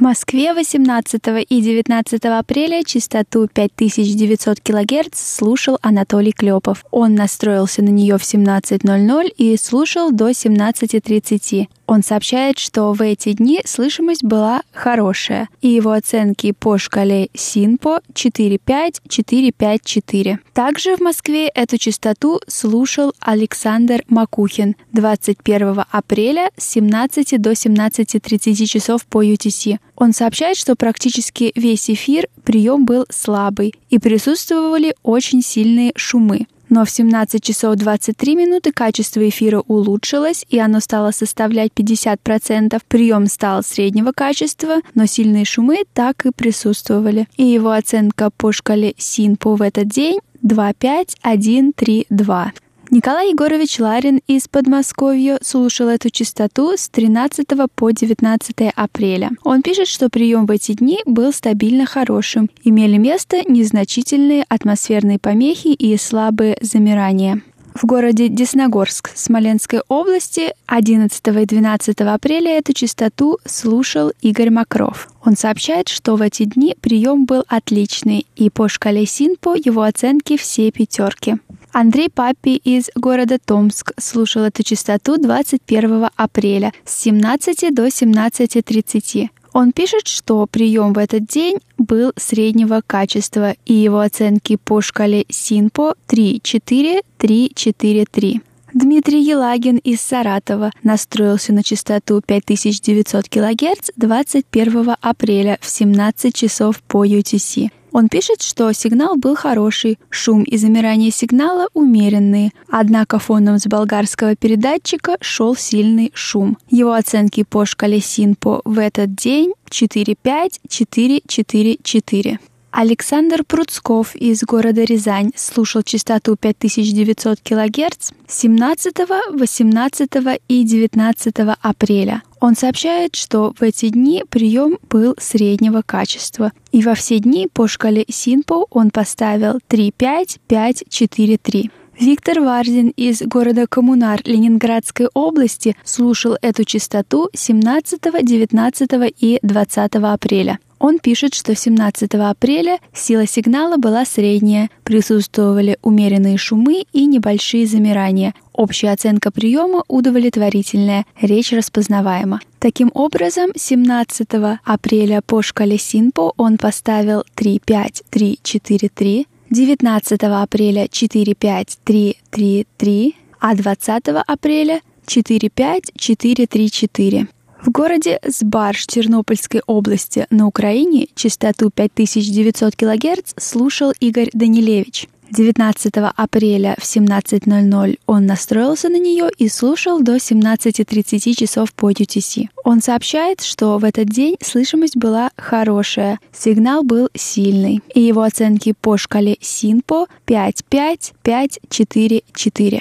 [0.00, 6.86] В Москве 18 и 19 апреля частоту 5900 кГц слушал Анатолий Клепов.
[6.90, 11.68] Он настроился на нее в 17.00 и слушал до 17.30.
[11.90, 18.02] Он сообщает, что в эти дни слышимость была хорошая, и его оценки по шкале СИНПО
[18.14, 20.38] 45454.
[20.54, 29.04] Также в Москве эту частоту слушал Александр Макухин 21 апреля с 17 до 17.30 часов
[29.06, 29.80] по UTC.
[29.96, 36.46] Он сообщает, что практически весь эфир прием был слабый и присутствовали очень сильные шумы.
[36.70, 42.80] Но в 17 часов 23 минуты качество эфира улучшилось, и оно стало составлять 50%.
[42.88, 47.28] Прием стал среднего качества, но сильные шумы так и присутствовали.
[47.36, 52.52] И его оценка по шкале СИНПО в этот день 25132.
[52.92, 59.30] Николай Егорович Ларин из Подмосковья слушал эту частоту с 13 по 19 апреля.
[59.44, 62.50] Он пишет, что прием в эти дни был стабильно хорошим.
[62.64, 67.42] Имели место незначительные атмосферные помехи и слабые замирания.
[67.76, 75.08] В городе Десногорск Смоленской области 11 и 12 апреля эту частоту слушал Игорь Макров.
[75.24, 80.36] Он сообщает, что в эти дни прием был отличный, и по шкале СИНПО его оценки
[80.36, 81.36] все пятерки.
[81.72, 89.28] Андрей Папи из города Томск слушал эту частоту 21 апреля с 17 до 17.30.
[89.52, 95.26] Он пишет, что прием в этот день был среднего качества, и его оценки по шкале
[95.28, 98.40] СИНПО 3-4-3-4-3.
[98.72, 107.04] Дмитрий Елагин из Саратова настроился на частоту 5900 кГц 21 апреля в 17 часов по
[107.04, 107.70] UTC.
[107.92, 114.36] Он пишет, что сигнал был хороший, шум и замирание сигнала умеренные, однако фоном с болгарского
[114.36, 116.56] передатчика шел сильный шум.
[116.68, 122.38] Его оценки по шкале Синпо в этот день 4-5-4-4-4.
[122.72, 128.94] Александр Пруцков из города Рязань слушал частоту 5900 кГц 17,
[129.32, 130.10] 18
[130.46, 132.22] и 19 апреля.
[132.40, 137.68] Он сообщает, что в эти дни прием был среднего качества, и во все дни по
[137.68, 141.70] шкале Синпо он поставил 3-5-5-4-3.
[142.00, 150.58] Виктор Варзин из города Коммунар Ленинградской области слушал эту частоту 17, 19 и 20 апреля.
[150.80, 158.34] Он пишет, что 17 апреля сила сигнала была средняя, присутствовали умеренные шумы и небольшие замирания.
[158.54, 162.40] Общая оценка приема удовлетворительная, речь распознаваема.
[162.58, 164.26] Таким образом, 17
[164.64, 177.28] апреля по шкале Синпо он поставил 3-5-3-4-3, 19 апреля 4-5-3-3-3, а 20 апреля 4-5-4-3-4.
[177.62, 185.08] В городе Сбарж Тернопольской области на Украине частоту 5900 кГц слушал Игорь Данилевич.
[185.30, 192.48] 19 апреля в 17.00 он настроился на нее и слушал до 17.30 часов по UTC.
[192.64, 198.74] Он сообщает, что в этот день слышимость была хорошая, сигнал был сильный, и его оценки
[198.80, 202.80] по шкале СИНПО 5-5-5-4-4.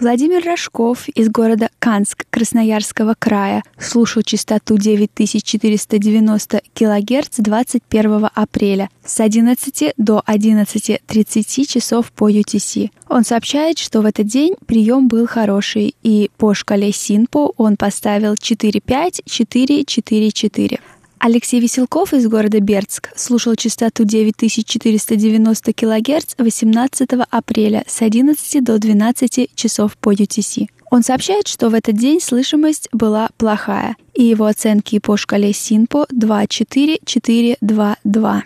[0.00, 9.94] Владимир Рожков из города Канск Красноярского края слушал частоту 9490 кГц 21 апреля с 11
[9.96, 12.92] до 11.30 часов по UTC.
[13.08, 18.34] Он сообщает, что в этот день прием был хороший, и по шкале СИНПО он поставил
[18.34, 20.78] 4-5-4-4-4.
[21.20, 29.50] Алексей Веселков из города Бердск слушал частоту 9490 кГц 18 апреля с 11 до 12
[29.54, 30.68] часов по UTC.
[30.90, 36.06] Он сообщает, что в этот день слышимость была плохая, и его оценки по шкале СИНПО
[36.10, 38.44] 24422.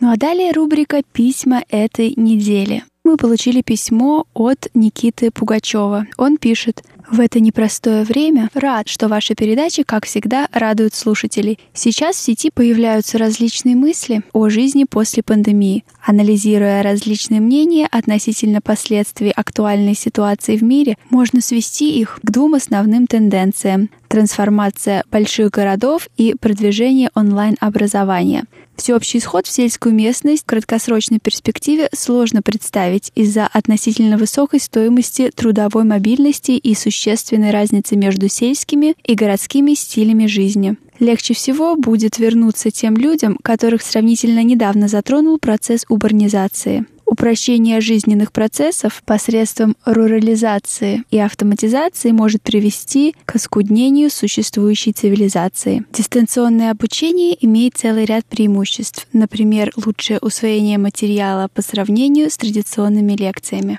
[0.00, 6.06] Ну а далее рубрика «Письма этой недели» мы получили письмо от Никиты Пугачева.
[6.16, 11.58] Он пишет В это непростое время рад, что ваши передачи, как всегда, радуют слушателей.
[11.72, 15.84] Сейчас в сети появляются различные мысли о жизни после пандемии.
[16.04, 23.06] Анализируя различные мнения относительно последствий актуальной ситуации в мире, можно свести их к двум основным
[23.06, 28.44] тенденциям— трансформация больших городов и продвижение онлайн-образования.
[28.76, 35.84] Всеобщий исход в сельскую местность в краткосрочной перспективе сложно представить из-за относительно высокой стоимости трудовой
[35.84, 40.76] мобильности и существенной разницы между сельскими и городскими стилями жизни.
[40.98, 46.86] Легче всего будет вернуться тем людям, которых сравнительно недавно затронул процесс урбанизации.
[47.04, 55.84] Упрощение жизненных процессов посредством рурализации и автоматизации может привести к оскуднению существующей цивилизации.
[55.92, 63.78] Дистанционное обучение имеет целый ряд преимуществ, например, лучшее усвоение материала по сравнению с традиционными лекциями.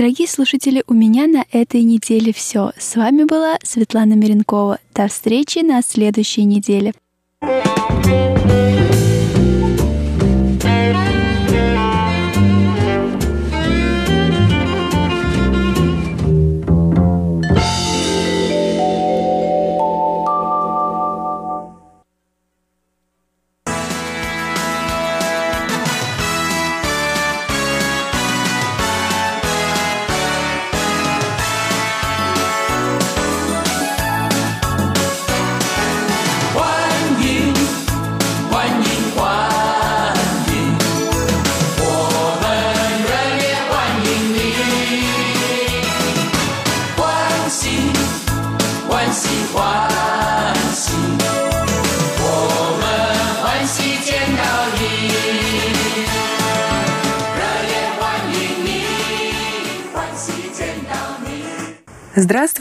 [0.00, 2.72] Дорогие слушатели, у меня на этой неделе все.
[2.78, 4.78] С вами была Светлана Миренкова.
[4.94, 6.94] До встречи на следующей неделе.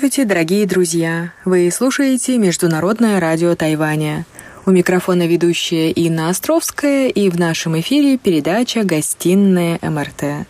[0.10, 1.34] Здравствуйте, дорогие друзья!
[1.46, 4.26] Вы слушаете Международное радио Тайваня.
[4.66, 10.48] У микрофона ведущая Инна Островская и в нашем эфире передача «Гостиная МРТ».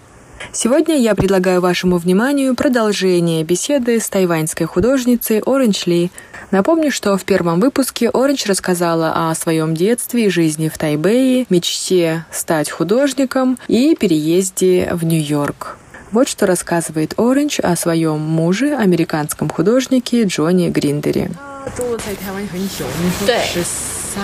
[0.53, 6.09] Сегодня я предлагаю вашему вниманию продолжение беседы с тайваньской художницей Оранж Ли.
[6.51, 12.23] Напомню, что в первом выпуске Оранж рассказала о своем детстве и жизни в Тайбэе, мечте
[12.31, 15.75] стать художником и переезде в Нью-Йорк.
[16.12, 21.30] Вот что рассказывает Оранж о своем муже, американском художнике Джонни Гриндере.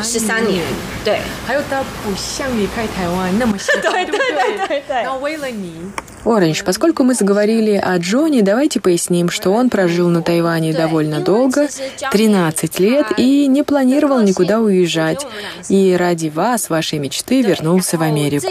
[0.05, 0.63] 十三年，
[1.05, 5.03] 对，还有他不像离开台湾那么喜欢，对对对对对。
[5.03, 5.91] 然后为了你。
[6.25, 11.67] Оранж, поскольку мы заговорили о Джонни, давайте поясним, что он прожил на Тайване довольно долго,
[12.13, 15.27] 13 лет, и не планировал никуда уезжать.
[15.69, 18.47] И ради вас, вашей мечты, вернулся в Америку.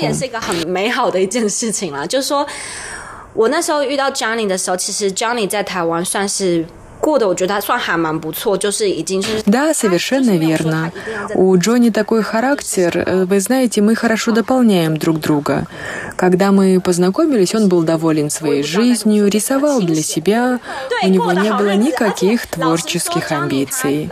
[3.34, 6.64] 我那时候遇到 Johnny 的时候，其实 Johnny 在台湾算是
[7.03, 9.41] 过 得我觉得算还蛮不错，就是已经是。
[9.45, 10.91] Да, совершенно верно.
[11.33, 13.25] У Джонни такой характер.
[13.25, 15.65] Вы знаете, мы хорошо дополняем друг друга.
[16.17, 20.59] Когда мы познакомились, он был доволен своей жизнью, рисовал для себя.
[21.01, 24.09] У него не было никаких творческих амбиций.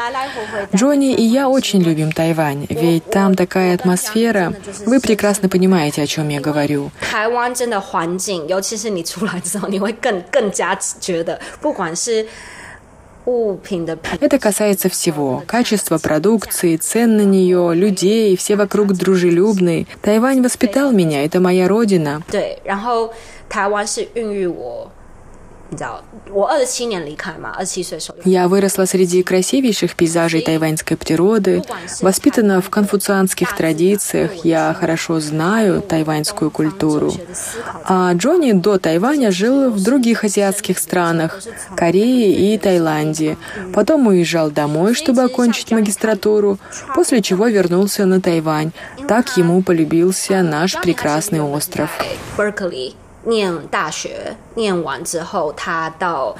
[0.73, 4.53] Джонни и я очень любим Тайвань, ведь там такая атмосфера.
[4.85, 6.89] Вы прекрасно понимаете, о чем я говорю.
[7.01, 12.25] 台湾真的环境，尤其是你出来之后，你会更更加觉得，不管是
[14.21, 15.43] это касается всего.
[15.45, 19.85] Качества продукции, цен на нее, людей, все вокруг дружелюбные.
[20.01, 22.23] Тайвань воспитал меня, это моя родина.
[22.31, 23.13] 对，然后
[23.49, 24.89] 台湾是孕育我
[28.24, 31.62] я выросла среди красивейших пейзажей тайваньской природы,
[32.00, 37.12] воспитана в конфуцианских традициях, я хорошо знаю тайваньскую культуру.
[37.84, 41.40] А Джонни до Тайваня жил в других азиатских странах,
[41.76, 43.36] Корее и Таиланде.
[43.74, 46.58] Потом уезжал домой, чтобы окончить магистратуру,
[46.94, 48.72] после чего вернулся на Тайвань.
[49.08, 51.90] Так ему полюбился наш прекрасный остров.
[53.25, 56.35] 念大学，念完之后，他到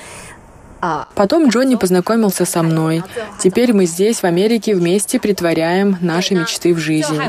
[1.15, 3.03] Потом Джонни познакомился со мной.
[3.39, 7.19] Теперь мы здесь, в Америке, вместе притворяем наши мечты в жизнь.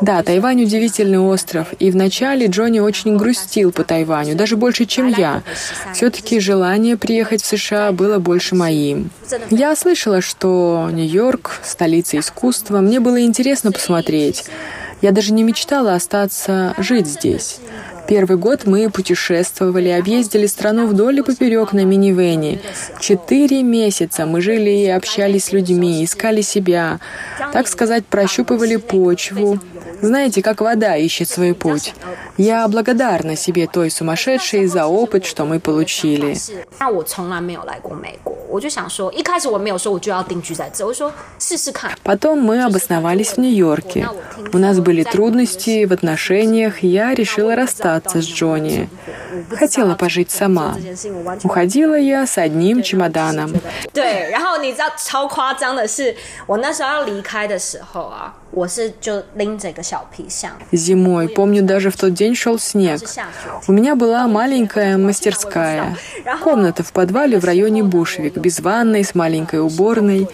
[0.00, 5.42] Да, Тайвань удивительный остров, и вначале Джонни очень грустил по Тайваню, даже больше, чем я.
[5.94, 9.10] Все-таки желание приехать в США было больше моим.
[9.50, 14.44] Я слышала, что Нью-Йорк — столица искусства, мне было интересно посмотреть.
[15.02, 17.58] Я даже не мечтала остаться жить здесь.
[18.07, 22.61] Первый год мы путешествовали, объездили страну вдоль и поперек на минивэне.
[22.99, 26.99] Четыре месяца мы жили и общались с людьми, искали себя,
[27.53, 29.59] так сказать, прощупывали почву.
[30.01, 31.93] Знаете, как вода ищет свой путь.
[32.37, 36.35] Я благодарна себе той сумасшедшей за опыт, что мы получили.
[42.03, 44.09] Потом мы обосновались в Нью-Йорке.
[44.51, 47.90] У нас были трудности в отношениях, я решила расстаться
[48.21, 48.89] с Джонни
[49.50, 50.76] Хотела пожить сама.
[51.42, 53.52] Уходила я с одним чемоданом.
[53.92, 56.14] 对，然后你知道超夸张的是，
[56.46, 60.52] 我那时候要离开的时候啊，我是就拎着个小皮箱。
[60.72, 63.00] Зимой, помню, даже в тот день шел снег.
[63.66, 65.96] У меня была маленькая мастерская.
[66.42, 70.28] Комната в подвале в районе Бушвик, без ванной, с маленькой уборной.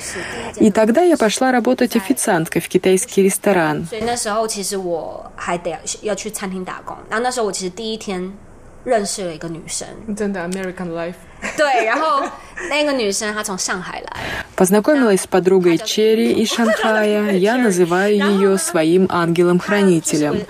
[0.56, 3.86] И тогда я пошла работать официанткой в китайский ресторан.
[3.88, 6.96] 所以那时候其实我还得要去餐厅打工。
[7.08, 8.32] 然后那时候我其实第一天
[8.87, 9.85] 认识了一个女生，
[10.15, 11.15] 真的 American life。
[11.56, 12.22] 对，然后
[12.70, 14.12] 那个女生她从上海来。
[14.54, 17.32] Познакомилась с подругой Черри из Шанхая.
[17.32, 20.42] Я называю ее своим ангелом-хранителем.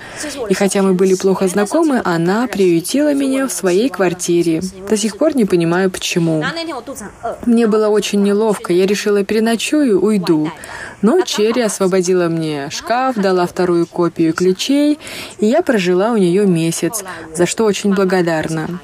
[0.50, 4.60] И хотя мы были плохо знакомы, она приютила меня в своей квартире.
[4.90, 6.44] До сих пор не понимаю, почему.
[7.46, 8.74] Мне было очень неловко.
[8.74, 10.50] Я решила переночую, уйду.
[11.00, 14.98] Но Черри освободила мне шкаф, дала вторую копию ключей,
[15.38, 17.02] и я прожила у нее месяц,
[17.34, 18.80] за что очень благодарна.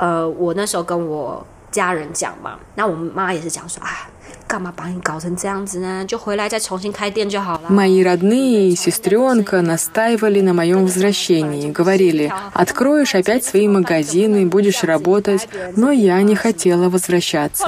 [0.00, 4.08] 呃，我那时候跟我家人讲嘛，那我妈也是讲说啊。
[4.49, 6.05] 干嘛把你搞成这样子呢？
[6.07, 7.61] 就回来再重新开店就好了。
[7.67, 11.71] Мои родные и сестренка настаивали на моем возвращении.
[11.71, 15.49] Говорили, откроешь опять свои магазины, будешь работать.
[15.75, 17.65] Но я не хотела возвращаться.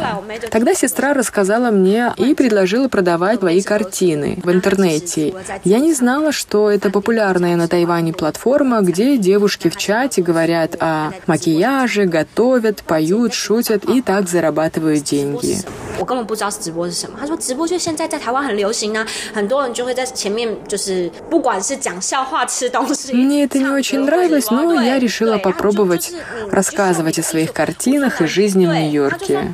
[0.51, 5.33] Тогда сестра рассказала мне и предложила продавать свои картины в интернете.
[5.63, 11.11] Я не знала, что это популярная на Тайване платформа, где девушки в чате говорят о
[11.25, 15.57] макияже, готовят, поют, шутят и так зарабатывают деньги.
[15.99, 17.17] 我根本不知道直播是什么。
[17.19, 23.13] 他说直播就现在在台湾很流行啊，很多人就会在前面，就是不管是讲笑话、吃东西。
[23.13, 26.13] Мне это не очень нравилось, но я решила попробовать
[26.51, 29.53] рассказывать о своих картинах и жизни в Нью-Йорке.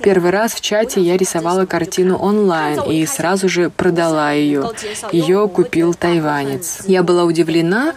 [0.00, 4.72] Первый раз в чате я рисовала картину онлайн и сразу же продала ее.
[5.12, 6.80] Ее купил тайванец.
[6.86, 7.94] Я была удивлена,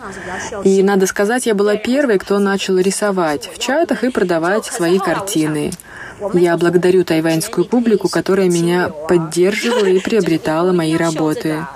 [0.64, 5.72] и, надо сказать, я была первой, кто начал рисовать в чатах и продавать свои картины.
[6.35, 11.67] Я благодарю тайваньскую публику, которая меня поддерживала и приобретала мои работы.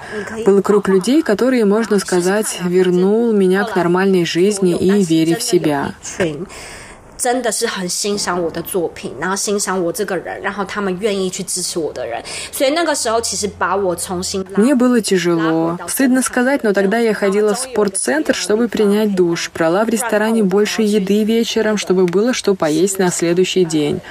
[0.45, 5.95] Был круг людей, которые, можно сказать, вернул меня к нормальной жизни и вере в себя.
[7.18, 12.20] 真的是很欣赏我的作品，然后欣赏我这个人，然后他们愿意去支持我的人，
[12.52, 14.44] 所以那个时候其实把我重新。
[14.56, 15.78] Мне было тяжело.
[15.88, 19.52] Стыдно сказать, но тогда я ходила в спортцентр, чтобы принять душ.
[19.54, 24.02] Брала в ресторане больше еды вечером, чтобы было что поесть на следующий день.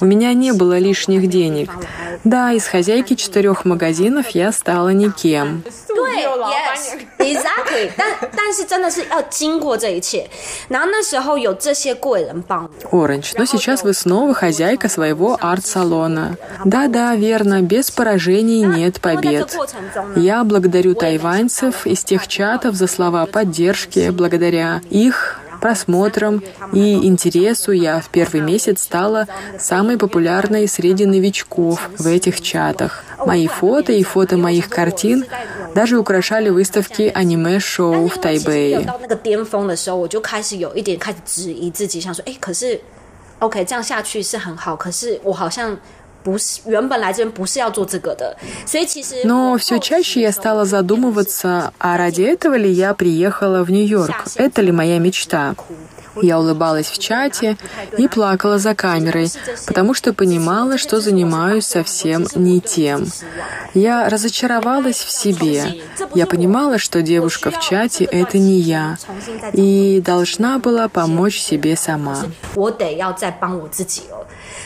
[0.00, 1.70] У меня не было лишних денег.
[2.22, 5.62] Да, из хозяйки четырех магазинов я стала никем.
[5.88, 7.90] 对，yes，exactly。
[7.96, 10.28] 但但是真的是要经过这一切，
[10.68, 13.05] 然后那时候有这些贵人帮 我。
[13.05, 16.37] Orange, но сейчас вы снова хозяйка своего арт-салона.
[16.63, 19.55] Да-да, верно, без поражений нет побед.
[20.15, 24.09] Я благодарю тайваньцев из тех чатов за слова поддержки.
[24.09, 29.26] Благодаря их просмотрам и интересу я в первый месяц стала
[29.58, 33.04] самой популярной среди новичков в этих чатах.
[33.26, 35.26] Мои фото и фото моих картин
[35.74, 38.86] даже украшали выставки аниме-шоу в Тайбэе.
[43.42, 45.74] OK，这样下去是很好，可是我好像
[46.24, 48.36] 不是原本来这边不是要做这个的，
[48.66, 49.22] 所以其实。
[49.24, 54.26] Но все чаще я стала задумываться, а ради этого ли я приехала в Нью-Йорк?
[54.36, 55.54] Это ли моя мечта?
[56.22, 57.56] Я улыбалась в чате
[57.96, 59.30] и плакала за камерой,
[59.66, 63.06] потому что понимала, что занимаюсь совсем не тем.
[63.74, 65.82] Я разочаровалась в себе.
[66.14, 68.98] Я понимала, что девушка в чате — это не я,
[69.52, 72.24] и должна была помочь себе сама.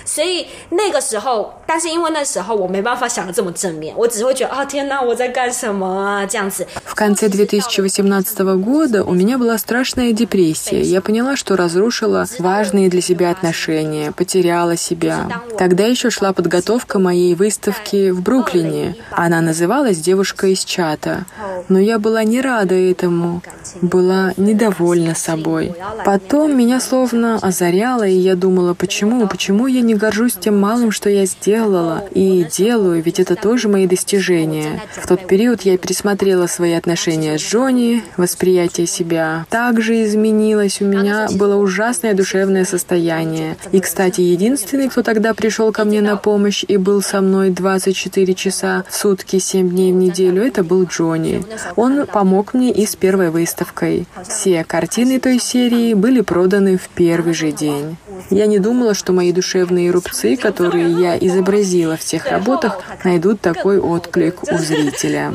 [0.06, 6.66] 所以那个时候，但是因为那时候我没办法想的这么正面，我只会觉得啊，天哪，我在干什么啊，这样子。
[6.84, 10.82] В конце 2018 года у меня была страшная депрессия.
[10.82, 15.41] Я поняла, что разрушила важные для себя отношения, потеряла себя.
[15.57, 18.97] Тогда еще шла подготовка моей выставки в Бруклине.
[19.11, 21.25] Она называлась «Девушка из чата».
[21.69, 23.41] Но я была не рада этому.
[23.81, 25.73] была недовольна собой.
[26.03, 31.09] Потом меня словно озаряло, и я думала, почему, почему я не горжусь тем малым, что
[31.09, 34.81] я сделала и делаю, ведь это тоже мои достижения.
[34.95, 41.28] В тот период я пересмотрела свои отношения с Джонни, восприятие себя также изменилось, у меня
[41.31, 43.57] было ужасное душевное состояние.
[43.71, 48.33] И, кстати, единственный, кто тогда пришел ко мне на помощь и был со мной 24
[48.35, 51.43] часа в сутки, 7 дней в неделю, это был Джонни.
[51.75, 54.07] Он помог мне и с первой выставкой.
[54.27, 57.97] Все картины той серии были проданы в первый же день.
[58.29, 63.79] Я не думала, что мои душевные рубцы, которые я изобразила в тех работах, найдут такой
[63.79, 65.33] отклик у зрителя.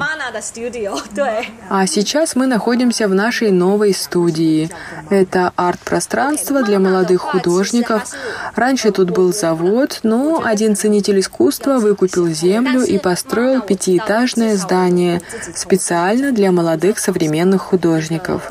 [1.68, 4.70] А сейчас мы находимся в нашей новой студии.
[5.10, 5.52] Это
[5.84, 8.10] арт-пространство для молодых художников.
[8.54, 15.20] Раньше тут был завод, но один ценитель искусства выкупил землю и построил пятиэтажное здание
[15.54, 18.50] специально для молодых современных художников.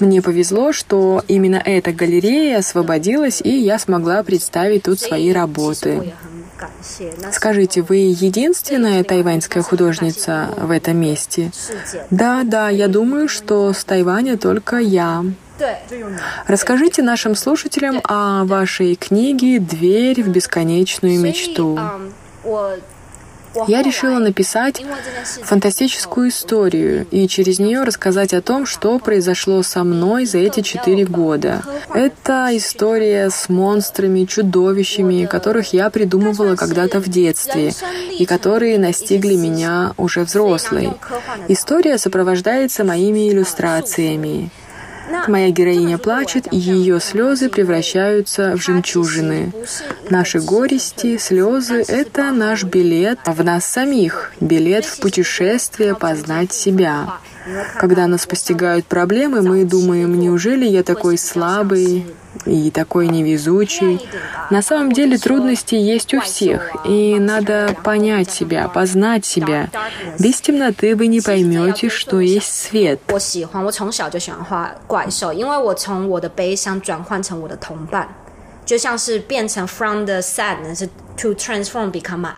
[0.00, 6.12] Мне повезло, что именно эта галерея освободилась, и я смогла представить тут свои работы.
[7.32, 11.50] Скажите, вы единственная тайваньская художница в этом месте?
[12.10, 15.24] Да, да, я думаю, что с Тайваня только я.
[16.46, 21.78] Расскажите нашим слушателям о вашей книге «Дверь в бесконечную мечту».
[23.66, 24.82] Я решила написать
[25.42, 31.04] фантастическую историю и через нее рассказать о том, что произошло со мной за эти четыре
[31.04, 31.62] года.
[31.92, 37.72] Это история с монстрами, чудовищами, которых я придумывала когда-то в детстве
[38.18, 40.90] и которые настигли меня уже взрослой.
[41.48, 44.50] История сопровождается моими иллюстрациями.
[45.28, 49.52] Моя героиня плачет, и ее слезы превращаются в жемчужины.
[50.08, 57.18] Наши горести, слезы— это наш билет в нас самих, билет в путешествие познать себя.
[57.78, 62.06] Когда нас постигают проблемы, мы думаем, неужели я такой слабый
[62.46, 64.00] и такой невезучий?
[64.50, 69.70] На самом деле трудности есть у всех, и надо понять себя, познать себя.
[70.18, 73.00] Без темноты вы не поймете, что есть свет.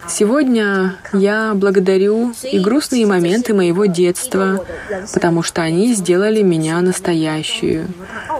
[0.08, 4.64] Сегодня я благодарю и грустные моменты моего детства,
[5.12, 7.88] потому что они сделали меня настоящую.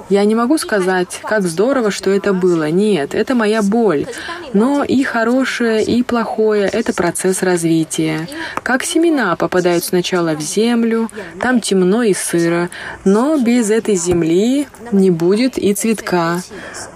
[0.09, 2.71] Я не могу сказать, как здорово, что это было.
[2.71, 4.07] Нет, это моя боль.
[4.53, 8.29] Но и хорошее, и плохое— это процесс развития.
[8.63, 12.69] Как семена попадают сначала в землю, там темно и сыро,
[13.05, 16.43] но без этой земли не будет и цветка.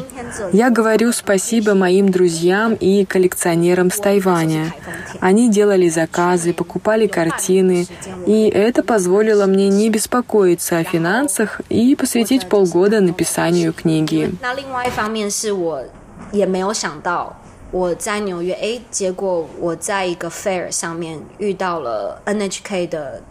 [0.52, 4.74] Я говорю спасибо моим друзьям и коллекционерам с Тайваня.
[5.20, 7.86] Они делали заказы, покупали картины,
[8.26, 14.32] и это позволило мне не беспокоиться о финансах и посвятить полгода написанию книги.
[16.32, 17.36] 也没有想到
[17.72, 23.22] 我在纽约，哎，结果我在一个 fair 上面遇到了 NHK 的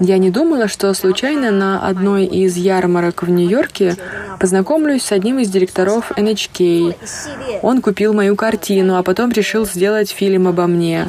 [0.00, 3.96] Я не думала, что случайно на одной из ярмарок в Нью-Йорке
[4.38, 6.94] познакомлюсь с одним из директоров NHK.
[7.62, 11.08] Он купил мою картину, а потом решил сделать фильм обо мне.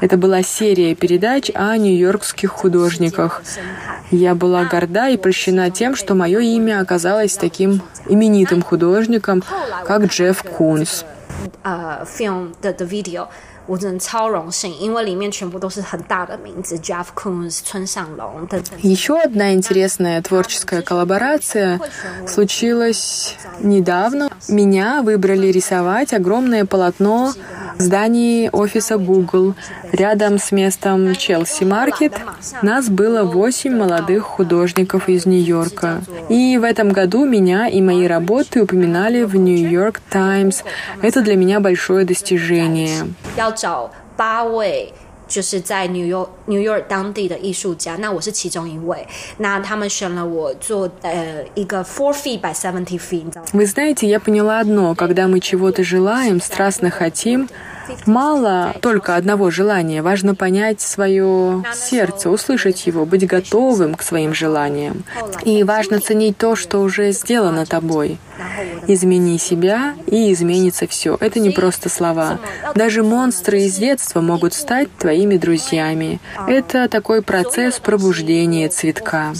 [0.00, 3.42] Это была серия передач о нью-йоркских художниках.
[4.10, 9.42] Я была горда и прощена тем, что мое имя оказалось таким именитым художником,
[9.86, 11.04] как Джефф Кунс.
[13.65, 18.79] 我真的超荣幸，因为里面全部都是很大的名字，Jeff Koons、村上龙等等。
[18.81, 21.79] Еще одна интересная творческая коллаборация
[22.25, 24.29] случилась недавно.
[24.47, 29.55] Меня выбрали рисовать огромное полотно в здании офиса Google
[29.91, 32.13] рядом с местом Челси Маркет.
[32.61, 36.01] Нас было восемь молодых художников из Нью-Йорка.
[36.29, 40.61] И в этом году меня и мои работы упоминали в Нью-Йорк Таймс.
[41.01, 43.05] Это для меня большое достижение.
[43.59, 44.93] 找八位
[45.27, 49.07] 就是在 New York New York 当地的艺术家，那我是其中一位。
[49.37, 53.47] 那他们选了我做呃一个 four feet by seventy feet，你知道吗？
[53.53, 57.47] Вы знаете, я поняла одно: когда мы чего-то желаем, страстно хотим,
[58.06, 65.04] Мало только одного желания, важно понять свое сердце, услышать его, быть готовым к своим желаниям.
[65.44, 68.18] И важно ценить то, что уже сделано тобой.
[68.88, 71.16] Измени себя, и изменится все.
[71.20, 72.40] Это не просто слова.
[72.74, 76.20] Даже монстры из детства могут стать твоими друзьями.
[76.48, 79.32] Это такой процесс пробуждения цветка.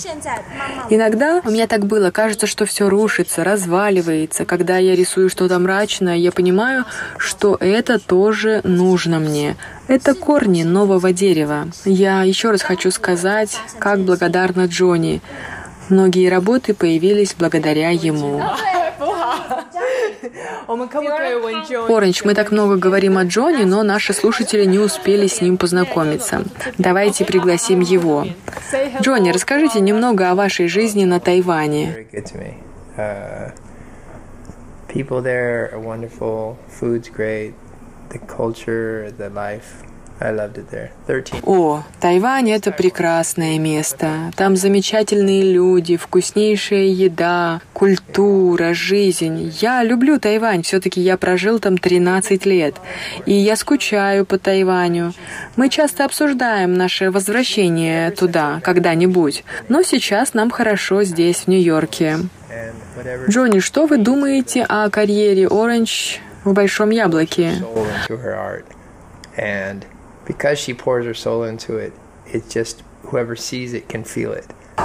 [0.90, 4.44] Иногда у меня так было, кажется, что все рушится, разваливается.
[4.44, 6.84] Когда я рисую что-то мрачное, я понимаю,
[7.18, 8.33] что это тоже
[8.64, 9.56] нужно мне.
[9.88, 11.68] Это корни нового дерева.
[11.84, 15.20] Я еще раз хочу сказать, как благодарна Джонни.
[15.88, 18.42] Многие работы появились благодаря ему.
[21.88, 26.44] Оранж, мы так много говорим о Джонни, но наши слушатели не успели с ним познакомиться.
[26.78, 28.26] Давайте пригласим его.
[29.00, 32.06] Джонни, расскажите немного о вашей жизни на Тайване.
[34.94, 37.52] People there are wonderful, food's great,
[38.14, 39.84] the culture, the life.
[41.42, 44.30] О, Тайвань— это прекрасное место.
[44.36, 49.52] Там замечательные люди, вкуснейшая еда, культура, жизнь.
[49.60, 52.76] Я люблю Тайвань, все-таки я прожил там 13 лет.
[53.26, 55.12] И я скучаю по Тайваню.
[55.56, 59.44] Мы часто обсуждаем наше возвращение туда когда-нибудь.
[59.68, 62.20] Но сейчас нам хорошо здесь, в Нью-Йорке.
[63.28, 67.52] Джонни, что вы думаете о карьере Оранж в Большом Яблоке?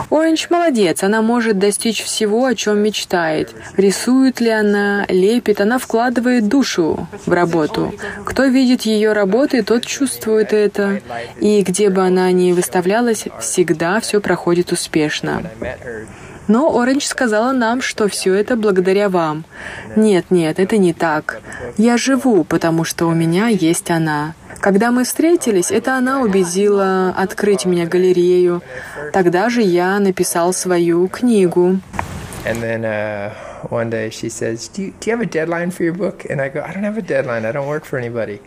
[0.10, 3.53] Оранж молодец, она может достичь всего, о чем мечтает.
[3.76, 7.93] Рисует ли она, лепит, она вкладывает душу в работу.
[8.24, 11.01] Кто видит ее работы, тот чувствует это.
[11.39, 15.43] И где бы она ни выставлялась, всегда все проходит успешно.
[16.50, 19.45] Но Оранж сказала нам, что все это благодаря вам.
[19.95, 21.41] Нет, нет, это не так.
[21.78, 24.34] Я живу, потому что у меня есть она.
[24.60, 28.64] Когда мы встретились, это она убедила открыть меня галерею.
[29.14, 31.80] Тогда же я написал свою книгу.
[32.45, 33.34] And then, uh,
[33.70, 36.26] one day she says, do you, do you have a deadline for your book?
[36.30, 37.45] And I go, I don't have a deadline.
[37.45, 38.39] I don't work for anybody.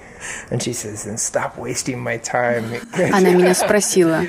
[0.50, 2.64] And she says, then stop wasting my time.
[3.12, 4.20] Она меня спросила,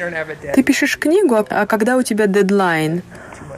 [0.54, 3.02] ты пишешь книгу, а когда у тебя дедлайн?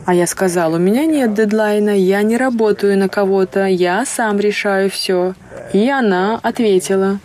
[0.05, 4.89] А я сказал, у меня нет дедлайна, я не работаю на кого-то, я сам решаю
[4.89, 5.33] все.
[5.73, 7.19] И она ответила,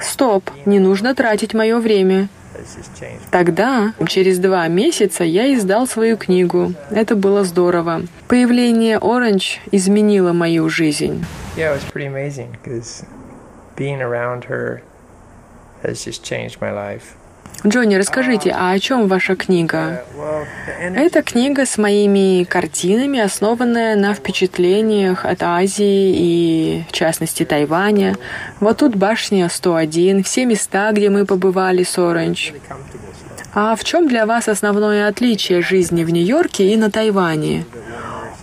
[0.00, 2.28] Стоп, не нужно тратить мое время.
[3.30, 6.72] Тогда, через два месяца, я издал свою книгу.
[6.90, 8.02] Это было здорово.
[8.26, 11.24] Появление Orange изменило мою жизнь.
[11.56, 13.04] Yeah, it was pretty amazing because
[13.76, 14.82] being around her
[15.82, 17.16] has just changed my life.
[17.66, 20.04] Джонни, расскажите, а о чем ваша книга?
[20.80, 28.16] Это книга с моими картинами, основанная на впечатлениях от Азии и, в частности, Тайваня.
[28.60, 32.52] Вот тут башня 101, все места, где мы побывали с Оранж.
[33.54, 37.64] А в чем для вас основное отличие жизни в Нью-Йорке и на Тайване?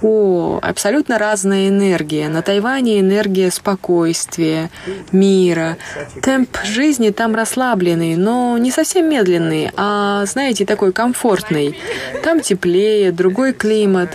[0.02, 2.28] О, абсолютно разная энергия.
[2.30, 4.70] На Тайване энергия спокойствия,
[5.12, 5.78] мира.
[6.22, 11.78] Темп жизни там расслабленный, но не совсем медленный, а, знаете, такой комфортный.
[12.24, 14.10] Там теплее, другой климат.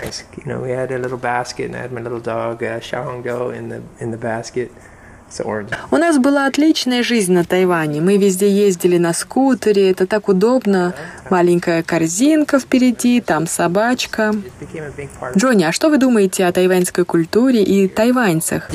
[5.91, 8.01] У нас была отличная жизнь на Тайване.
[8.01, 10.95] Мы везде ездили на скутере, это так удобно.
[11.31, 14.35] Маленькая корзинка впереди, там собачка.
[15.37, 18.69] Джонни, а что вы думаете о тайваньской культуре и тайваньцах?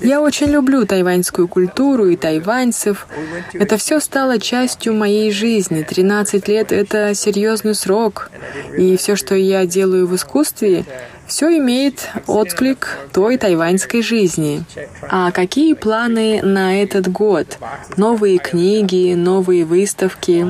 [0.00, 3.06] Я очень люблю тайваньскую культуру и тайваньцев.
[3.54, 5.82] Это все стало частью моей жизни.
[5.82, 8.30] 13 лет— это серьезный срок.
[8.76, 10.84] И все, что я делаю в искусстве,
[11.28, 14.64] все имеет отклик той тайваньской жизни.
[15.08, 17.58] А какие планы на этот год?
[17.96, 20.46] Новые книги, новые выставки?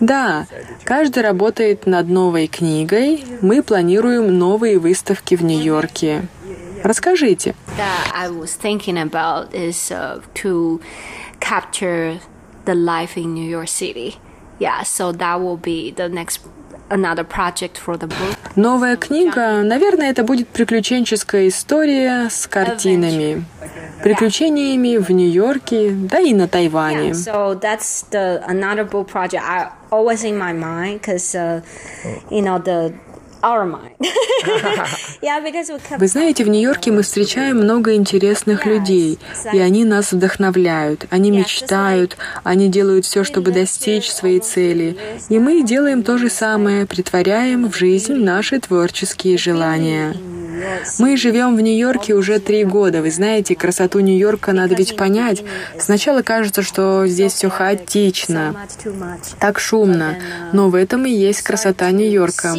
[0.00, 0.46] Да,
[0.84, 3.24] каждый работает над новой книгой.
[3.40, 6.26] Мы планируем новые выставки в Нью-Йорке.
[6.82, 7.54] Расскажите.
[7.78, 8.12] Uh,
[12.64, 14.16] the life in New York City.
[14.58, 16.40] Yeah, so that will be the next
[16.92, 18.36] another project for the book.
[18.56, 23.44] Новая книга, наверное, это будет приключенческая история с картинами,
[24.02, 27.10] приключениями в Нью-Йорке, да и на Тайване.
[27.10, 31.62] Yeah, so that's the another book project I always in my mind because uh,
[32.30, 32.92] you know the
[35.98, 39.18] Вы знаете, в Нью-Йорке мы встречаем много интересных людей,
[39.52, 44.96] и они нас вдохновляют, они мечтают, они делают все, чтобы достичь своей цели,
[45.28, 50.14] и мы делаем то же самое, притворяем в жизнь наши творческие желания.
[50.98, 53.02] Мы живем в Нью-Йорке уже три года.
[53.02, 55.42] Вы знаете, красоту Нью-Йорка надо ведь понять.
[55.78, 58.54] Сначала кажется, что здесь все хаотично,
[59.38, 60.16] так шумно,
[60.52, 62.54] но в этом и есть красота Нью-Йорка.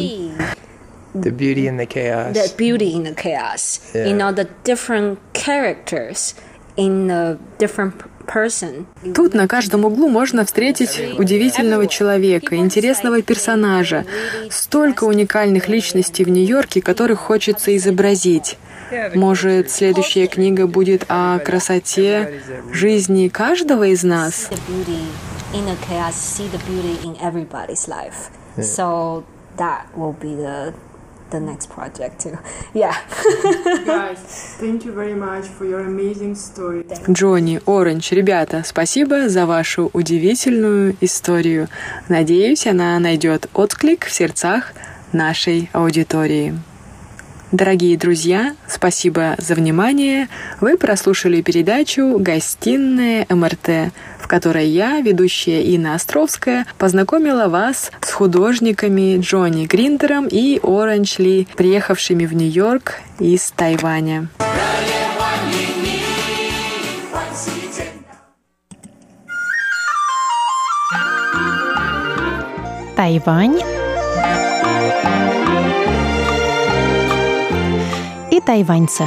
[1.14, 2.34] The beauty in the chaos.
[2.34, 3.80] The beauty in the chaos.
[3.94, 4.06] Yeah.
[4.06, 6.34] You know, the different characters
[6.76, 7.94] in the different
[8.26, 8.86] person.
[9.14, 14.04] Тут на каждом углу можно встретить удивительного человека, интересного персонажа.
[14.50, 18.58] Столько уникальных личностей в Нью-Йорке, которых хочется изобразить.
[19.14, 22.40] Может, следующая книга будет о красоте
[22.72, 24.50] жизни каждого из нас?
[28.56, 29.24] So
[29.56, 30.74] that will be the
[31.30, 32.38] the next project too.
[32.74, 32.94] Yeah.
[33.86, 34.18] Guys,
[34.58, 36.84] thank you very much for your amazing story.
[37.08, 41.68] Джонни, Оранж, ребята, спасибо за вашу удивительную историю.
[42.08, 44.72] Надеюсь, она найдет отклик в сердцах
[45.12, 46.54] нашей аудитории.
[47.52, 50.28] Дорогие друзья, спасибо за внимание.
[50.60, 53.92] Вы прослушали передачу «Гостиная МРТ»,
[54.24, 61.46] в которой я, ведущая Инна Островская, познакомила вас с художниками Джонни Гриндером и Оранж Ли,
[61.56, 64.28] приехавшими в Нью-Йорк из Тайваня.
[72.96, 73.60] Тайвань
[78.30, 79.04] и тайваньцы.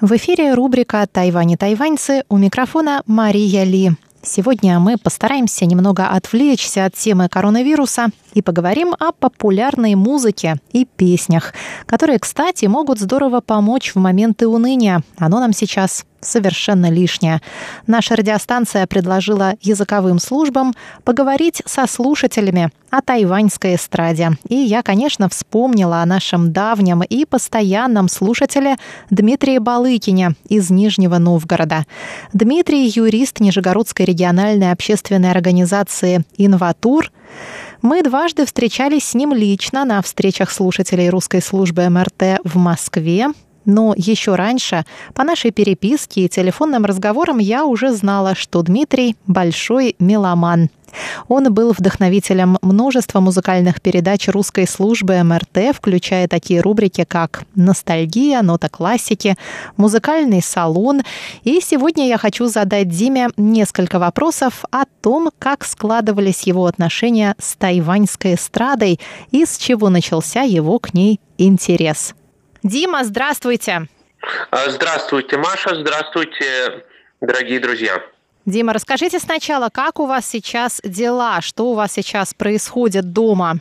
[0.00, 3.90] В эфире рубрика «Тайвань и тайваньцы» у микрофона Мария Ли.
[4.22, 11.52] Сегодня мы постараемся немного отвлечься от темы коронавируса и поговорим о популярной музыке и песнях,
[11.86, 15.02] которые, кстати, могут здорово помочь в моменты уныния.
[15.16, 17.40] Оно нам сейчас совершенно лишнее.
[17.86, 24.32] Наша радиостанция предложила языковым службам поговорить со слушателями о тайваньской эстраде.
[24.48, 28.76] И я, конечно, вспомнила о нашем давнем и постоянном слушателе
[29.10, 31.84] Дмитрии Балыкине из Нижнего Новгорода.
[32.32, 37.10] Дмитрий– юрист Нижегородской региональной общественной организации «Инватур»,
[37.82, 43.28] мы дважды встречались с ним лично на встречах слушателей русской службы МРТ в Москве.
[43.68, 49.94] Но еще раньше, по нашей переписке и телефонным разговорам, я уже знала, что Дмитрий– большой
[49.98, 50.70] меломан.
[51.28, 58.70] Он был вдохновителем множества музыкальных передач русской службы МРТ, включая такие рубрики, как «Ностальгия», «Нота
[58.70, 59.36] классики»,
[59.76, 61.02] «Музыкальный салон».
[61.44, 67.54] И сегодня я хочу задать Диме несколько вопросов о том, как складывались его отношения с
[67.56, 68.98] тайваньской эстрадой
[69.30, 72.14] и с чего начался его к ней интерес.
[72.62, 73.88] Дима, здравствуйте.
[74.50, 75.74] А, здравствуйте, Маша.
[75.76, 76.84] Здравствуйте,
[77.20, 78.02] дорогие друзья.
[78.46, 83.56] Дима, расскажите сначала, как у вас сейчас дела, что у вас сейчас происходит дома?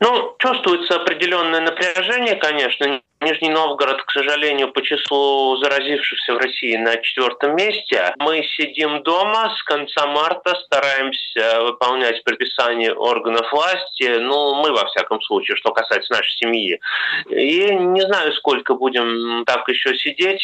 [0.00, 3.00] Ну, чувствуется определенное напряжение, конечно.
[3.22, 8.14] Нижний Новгород, к сожалению, по числу заразившихся в России на четвертом месте.
[8.18, 14.18] Мы сидим дома с конца марта, стараемся выполнять предписания органов власти.
[14.18, 16.80] Ну, мы, во всяком случае, что касается нашей семьи.
[17.28, 20.42] И не знаю, сколько будем так еще сидеть.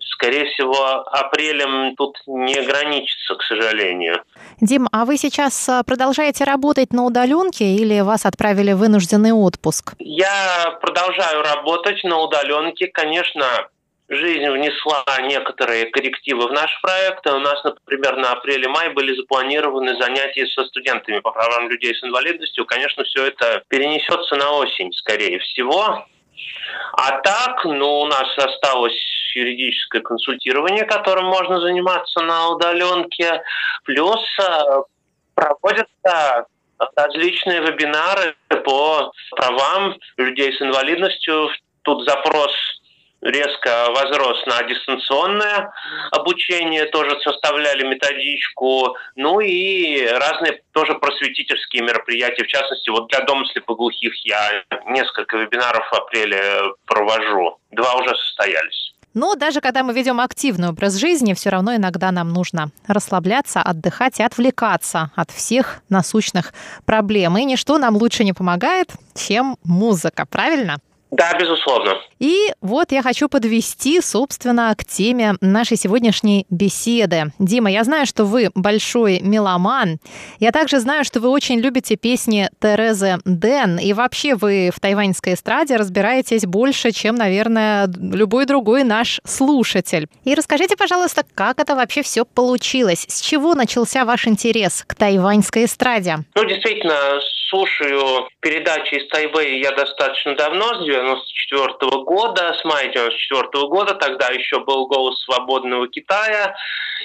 [0.00, 0.74] Скорее всего,
[1.12, 4.22] апрелем тут не ограничится, к сожалению.
[4.60, 9.94] Дим, а вы сейчас а, продолжаете работать на удаленке или вас отправили в вынужденный отпуск?
[9.98, 12.88] Я продолжаю работать на удаленке.
[12.88, 13.44] Конечно,
[14.08, 17.26] жизнь внесла некоторые коррективы в наш проект.
[17.26, 22.64] У нас, например, на апреле-май были запланированы занятия со студентами по правам людей с инвалидностью.
[22.64, 26.06] Конечно, все это перенесется на осень, скорее всего.
[26.92, 28.98] А так, ну, у нас осталось
[29.34, 33.42] юридическое консультирование, которым можно заниматься на удаленке.
[33.84, 34.82] Плюс э,
[35.34, 36.46] проводятся
[36.94, 41.50] различные вебинары по правам людей с инвалидностью.
[41.86, 42.50] Тут запрос
[43.22, 45.72] резко возрос на дистанционное
[46.10, 52.42] обучение, тоже составляли методичку, ну и разные тоже просветительские мероприятия.
[52.42, 56.42] В частности, вот для Дома слепоглухих я несколько вебинаров в апреле
[56.86, 57.58] провожу.
[57.70, 58.92] Два уже состоялись.
[59.14, 64.18] Но даже когда мы ведем активный образ жизни, все равно иногда нам нужно расслабляться, отдыхать
[64.18, 66.52] и отвлекаться от всех насущных
[66.84, 67.38] проблем.
[67.38, 70.80] И ничто нам лучше не помогает, чем музыка, правильно?
[71.10, 71.94] Да, безусловно.
[72.18, 77.32] И вот я хочу подвести, собственно, к теме нашей сегодняшней беседы.
[77.38, 79.98] Дима, я знаю, что вы большой меломан.
[80.40, 83.78] Я также знаю, что вы очень любите песни Терезы Дэн.
[83.78, 90.08] И вообще вы в тайваньской эстраде разбираетесь больше, чем, наверное, любой другой наш слушатель.
[90.24, 93.06] И расскажите, пожалуйста, как это вообще все получилось?
[93.08, 96.18] С чего начался ваш интерес к тайваньской эстраде?
[96.34, 102.88] Ну, действительно, слушаю передачи из Тайвэя я достаточно давно, с 94 -го года, с мая
[102.88, 106.54] 94 -го года, тогда еще был «Голос свободного Китая»,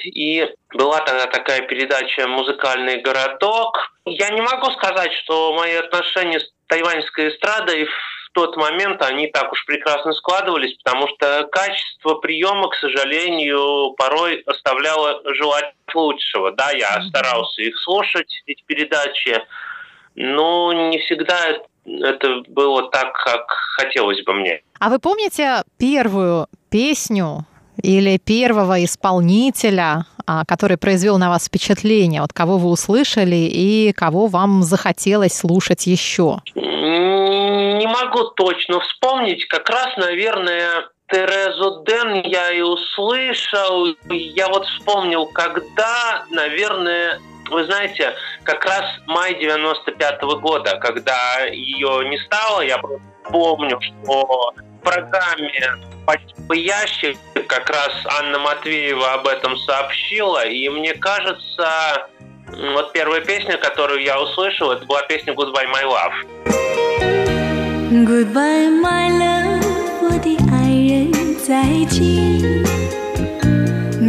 [0.04, 3.92] и была тогда такая передача «Музыкальный городок».
[4.04, 9.52] Я не могу сказать, что мои отношения с тайваньской эстрадой в тот момент они так
[9.52, 16.50] уж прекрасно складывались, потому что качество приема, к сожалению, порой оставляло желать лучшего.
[16.52, 19.42] Да, я старался их слушать, эти передачи,
[20.14, 24.62] но не всегда это было так, как хотелось бы мне.
[24.78, 27.46] А вы помните первую песню
[27.82, 34.26] или первого исполнителя, а, который произвел на вас впечатление, вот кого вы услышали и кого
[34.26, 36.40] вам захотелось слушать еще?
[36.54, 39.46] Не могу точно вспомнить.
[39.46, 43.86] Как раз, наверное, Терезу Ден я и услышал.
[44.08, 47.20] Я вот вспомнил, когда, наверное,
[47.51, 48.13] вы знаете,
[48.43, 52.79] как раз май 95 -го года, когда ее не стало, я
[53.29, 55.51] помню, что в программе
[56.05, 57.17] «Почтовый ящик»
[57.47, 62.07] как раз Анна Матвеева об этом сообщила, и мне кажется,
[62.73, 66.13] вот первая песня, которую я услышал, это была песня «Goodbye, my love».
[67.89, 69.63] Goodbye, my love,
[70.01, 72.37] 我的爱人再见。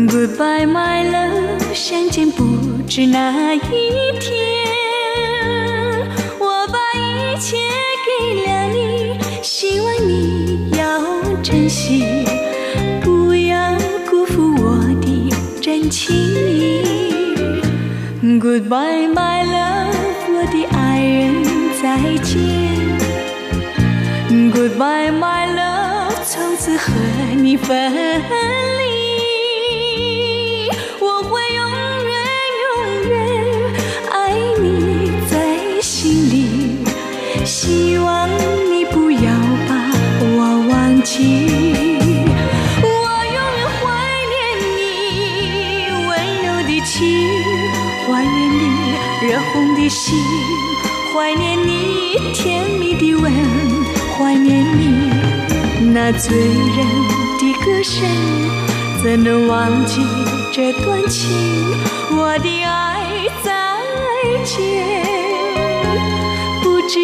[0.09, 2.52] Goodbye, my love，相见不。
[2.96, 3.60] 是那一
[4.20, 4.38] 天，
[6.38, 7.58] 我把一切
[8.06, 11.02] 给了你，希望你要
[11.42, 12.24] 珍惜，
[13.02, 13.76] 不要
[14.08, 16.14] 辜负我的真情。
[18.40, 19.96] Goodbye, my love，
[20.30, 21.44] 我的爱人，
[21.82, 22.30] 再见。
[24.52, 26.92] Goodbye, my love，从此和
[27.42, 27.92] 你分
[28.78, 28.83] 离。
[41.14, 41.46] 情，
[42.82, 42.88] 我
[43.24, 43.82] 永远怀
[44.34, 44.36] 念
[44.76, 44.82] 你
[46.08, 46.10] 温
[46.42, 46.98] 柔的情，
[48.08, 48.64] 怀念你
[49.22, 50.18] 热红的心，
[51.14, 53.32] 怀念你甜蜜的吻，
[54.18, 55.12] 怀念你
[55.94, 56.78] 那醉人
[57.38, 58.04] 的歌声，
[59.04, 60.02] 怎能忘记
[60.52, 61.30] 这段情？
[62.10, 63.52] 我的爱再
[64.44, 64.58] 见，
[66.64, 66.98] 不知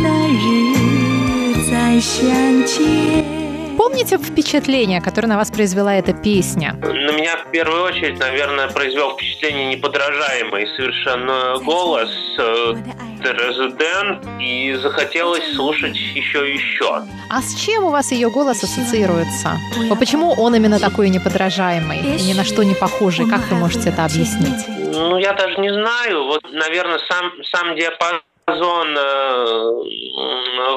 [0.00, 0.08] 哪
[0.38, 2.30] 日再相
[2.64, 3.44] 见。
[3.86, 6.74] Помните впечатление, которое на вас произвела эта песня?
[6.82, 12.74] На меня в первую очередь, наверное, произвел впечатление неподражаемый совершенно голос э,
[13.22, 17.04] Терезы Дэн, и захотелось слушать еще и еще.
[17.30, 19.52] А с чем у вас ее голос ассоциируется?
[20.00, 23.30] Почему он именно такой неподражаемый, ни на что не похожий?
[23.30, 24.66] Как вы можете это объяснить?
[24.68, 26.24] Ну, я даже не знаю.
[26.24, 29.70] Вот, наверное, сам, сам диапазон диапазон э,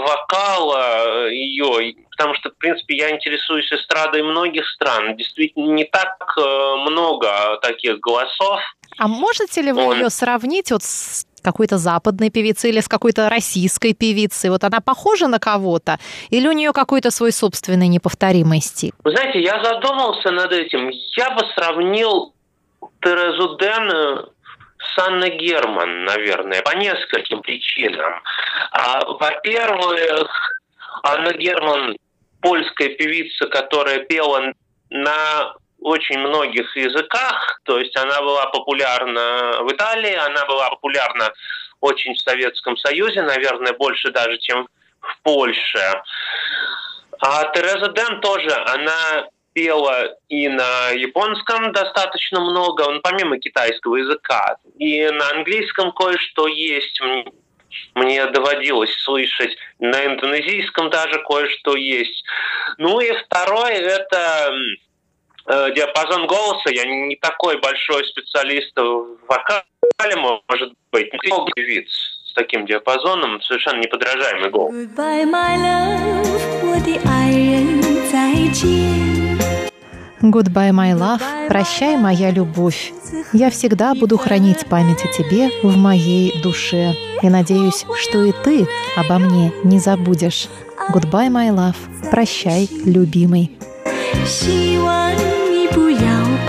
[0.08, 5.16] вокала ее, потому что, в принципе, я интересуюсь эстрадой многих стран.
[5.16, 8.60] Действительно, не так э, много таких голосов.
[8.98, 9.96] А можете ли вы Он...
[9.96, 14.50] ее сравнить вот с какой-то западной певицей или с какой-то российской певицей?
[14.50, 15.98] Вот она похожа на кого-то?
[16.30, 18.92] Или у нее какой-то свой собственный неповторимый стиль?
[19.06, 20.90] Вы знаете, я задумался над этим.
[21.16, 22.34] Я бы сравнил
[23.02, 24.26] Терезу Дэн э,
[24.94, 28.22] Санна Герман, наверное, по нескольким причинам.
[28.74, 30.30] А, во-первых,
[31.04, 31.96] Анна Герман
[32.42, 34.54] польская певица, которая пела
[34.90, 41.32] на очень многих языках, то есть она была популярна в Италии, она была популярна
[41.80, 44.68] очень в Советском Союзе, наверное, больше даже, чем
[45.00, 46.02] в Польше.
[47.22, 55.10] А Тереза Дэн тоже, она пела и на японском достаточно много, помимо китайского языка, и
[55.10, 57.02] на английском кое-что есть
[57.96, 59.56] мне доводилось слышать.
[59.80, 62.24] На индонезийском даже кое-что есть.
[62.78, 64.52] Ну и второе– это
[65.48, 66.70] э, диапазон голоса.
[66.72, 71.12] Я не такой большой специалист в вокале, может быть.
[71.30, 71.90] Но певиц
[72.30, 74.74] с таким диапазоном, совершенно неподражаемый голос.
[74.74, 76.26] Goodbye, my love,
[80.23, 82.93] Goodbye, my love, прощай, моя любовь.
[83.35, 86.95] Я всегда буду хранить память о тебе в моей душе.
[87.21, 90.49] И надеюсь, что и ты обо мне не забудешь.
[90.93, 91.77] Goodbye, my love,
[92.11, 93.51] прощай, любимый.
[94.25, 95.99] 希望你不要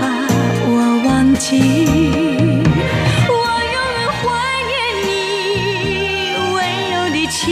[0.00, 0.26] 把
[0.68, 1.58] 我忘记。
[3.28, 3.34] 我
[3.74, 4.24] 永远怀
[4.70, 5.08] 念你
[6.54, 6.56] 温
[6.92, 7.44] 柔的情，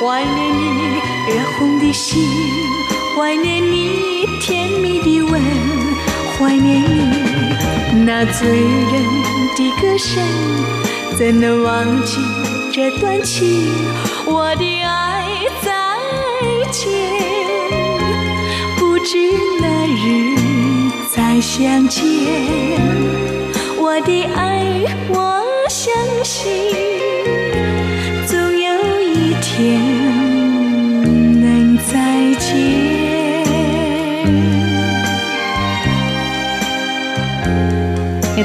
[0.00, 2.22] 怀念你热红的心，
[3.16, 4.09] 怀念你。
[4.41, 5.39] 甜蜜的吻，
[6.39, 9.03] 怀念你那醉人
[9.55, 10.19] 的歌声，
[11.15, 12.19] 怎能忘记
[12.73, 13.71] 这段情？
[14.25, 15.27] 我的爱
[15.61, 15.71] 再
[16.71, 16.89] 见，
[18.79, 19.15] 不知
[19.61, 20.35] 哪日
[21.07, 22.01] 再相见。
[23.77, 26.51] 我的爱，我相信，
[28.25, 29.90] 总有一天。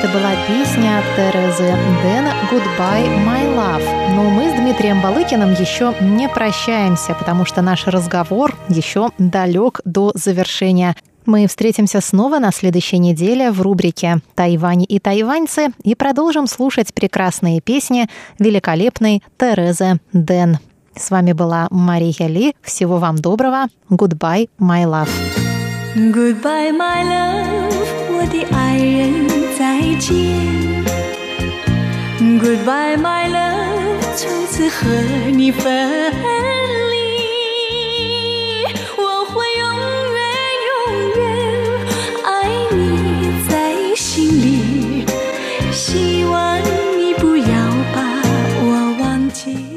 [0.05, 3.83] Это была песня Терезы Дэн «Goodbye, my love».
[4.15, 10.11] Но мы с Дмитрием Балыкиным еще не прощаемся, потому что наш разговор еще далек до
[10.15, 10.95] завершения.
[11.25, 17.61] Мы встретимся снова на следующей неделе в рубрике «Тайвань и тайваньцы» и продолжим слушать прекрасные
[17.61, 18.07] песни
[18.39, 20.57] великолепной Терезы Дэн.
[20.95, 22.53] С вами была Мария Ли.
[22.61, 23.67] Всего вам доброго.
[23.89, 25.09] Goodbye, my love.
[25.95, 27.71] Goodbye, my love.
[28.13, 29.44] 我的爱人，再
[29.86, 30.12] 再见
[32.40, 34.90] goodbye my love 从此和
[35.30, 36.10] 你分
[36.90, 36.96] 离。
[38.96, 39.64] 我会永
[40.16, 40.20] 远
[40.66, 40.74] 永
[41.14, 41.24] 远
[42.24, 42.26] 爱
[42.74, 43.54] 你在
[43.94, 45.06] 心里。
[45.70, 46.58] 希望
[46.98, 47.46] 你不要
[47.94, 48.22] 把
[48.58, 49.75] 我忘记。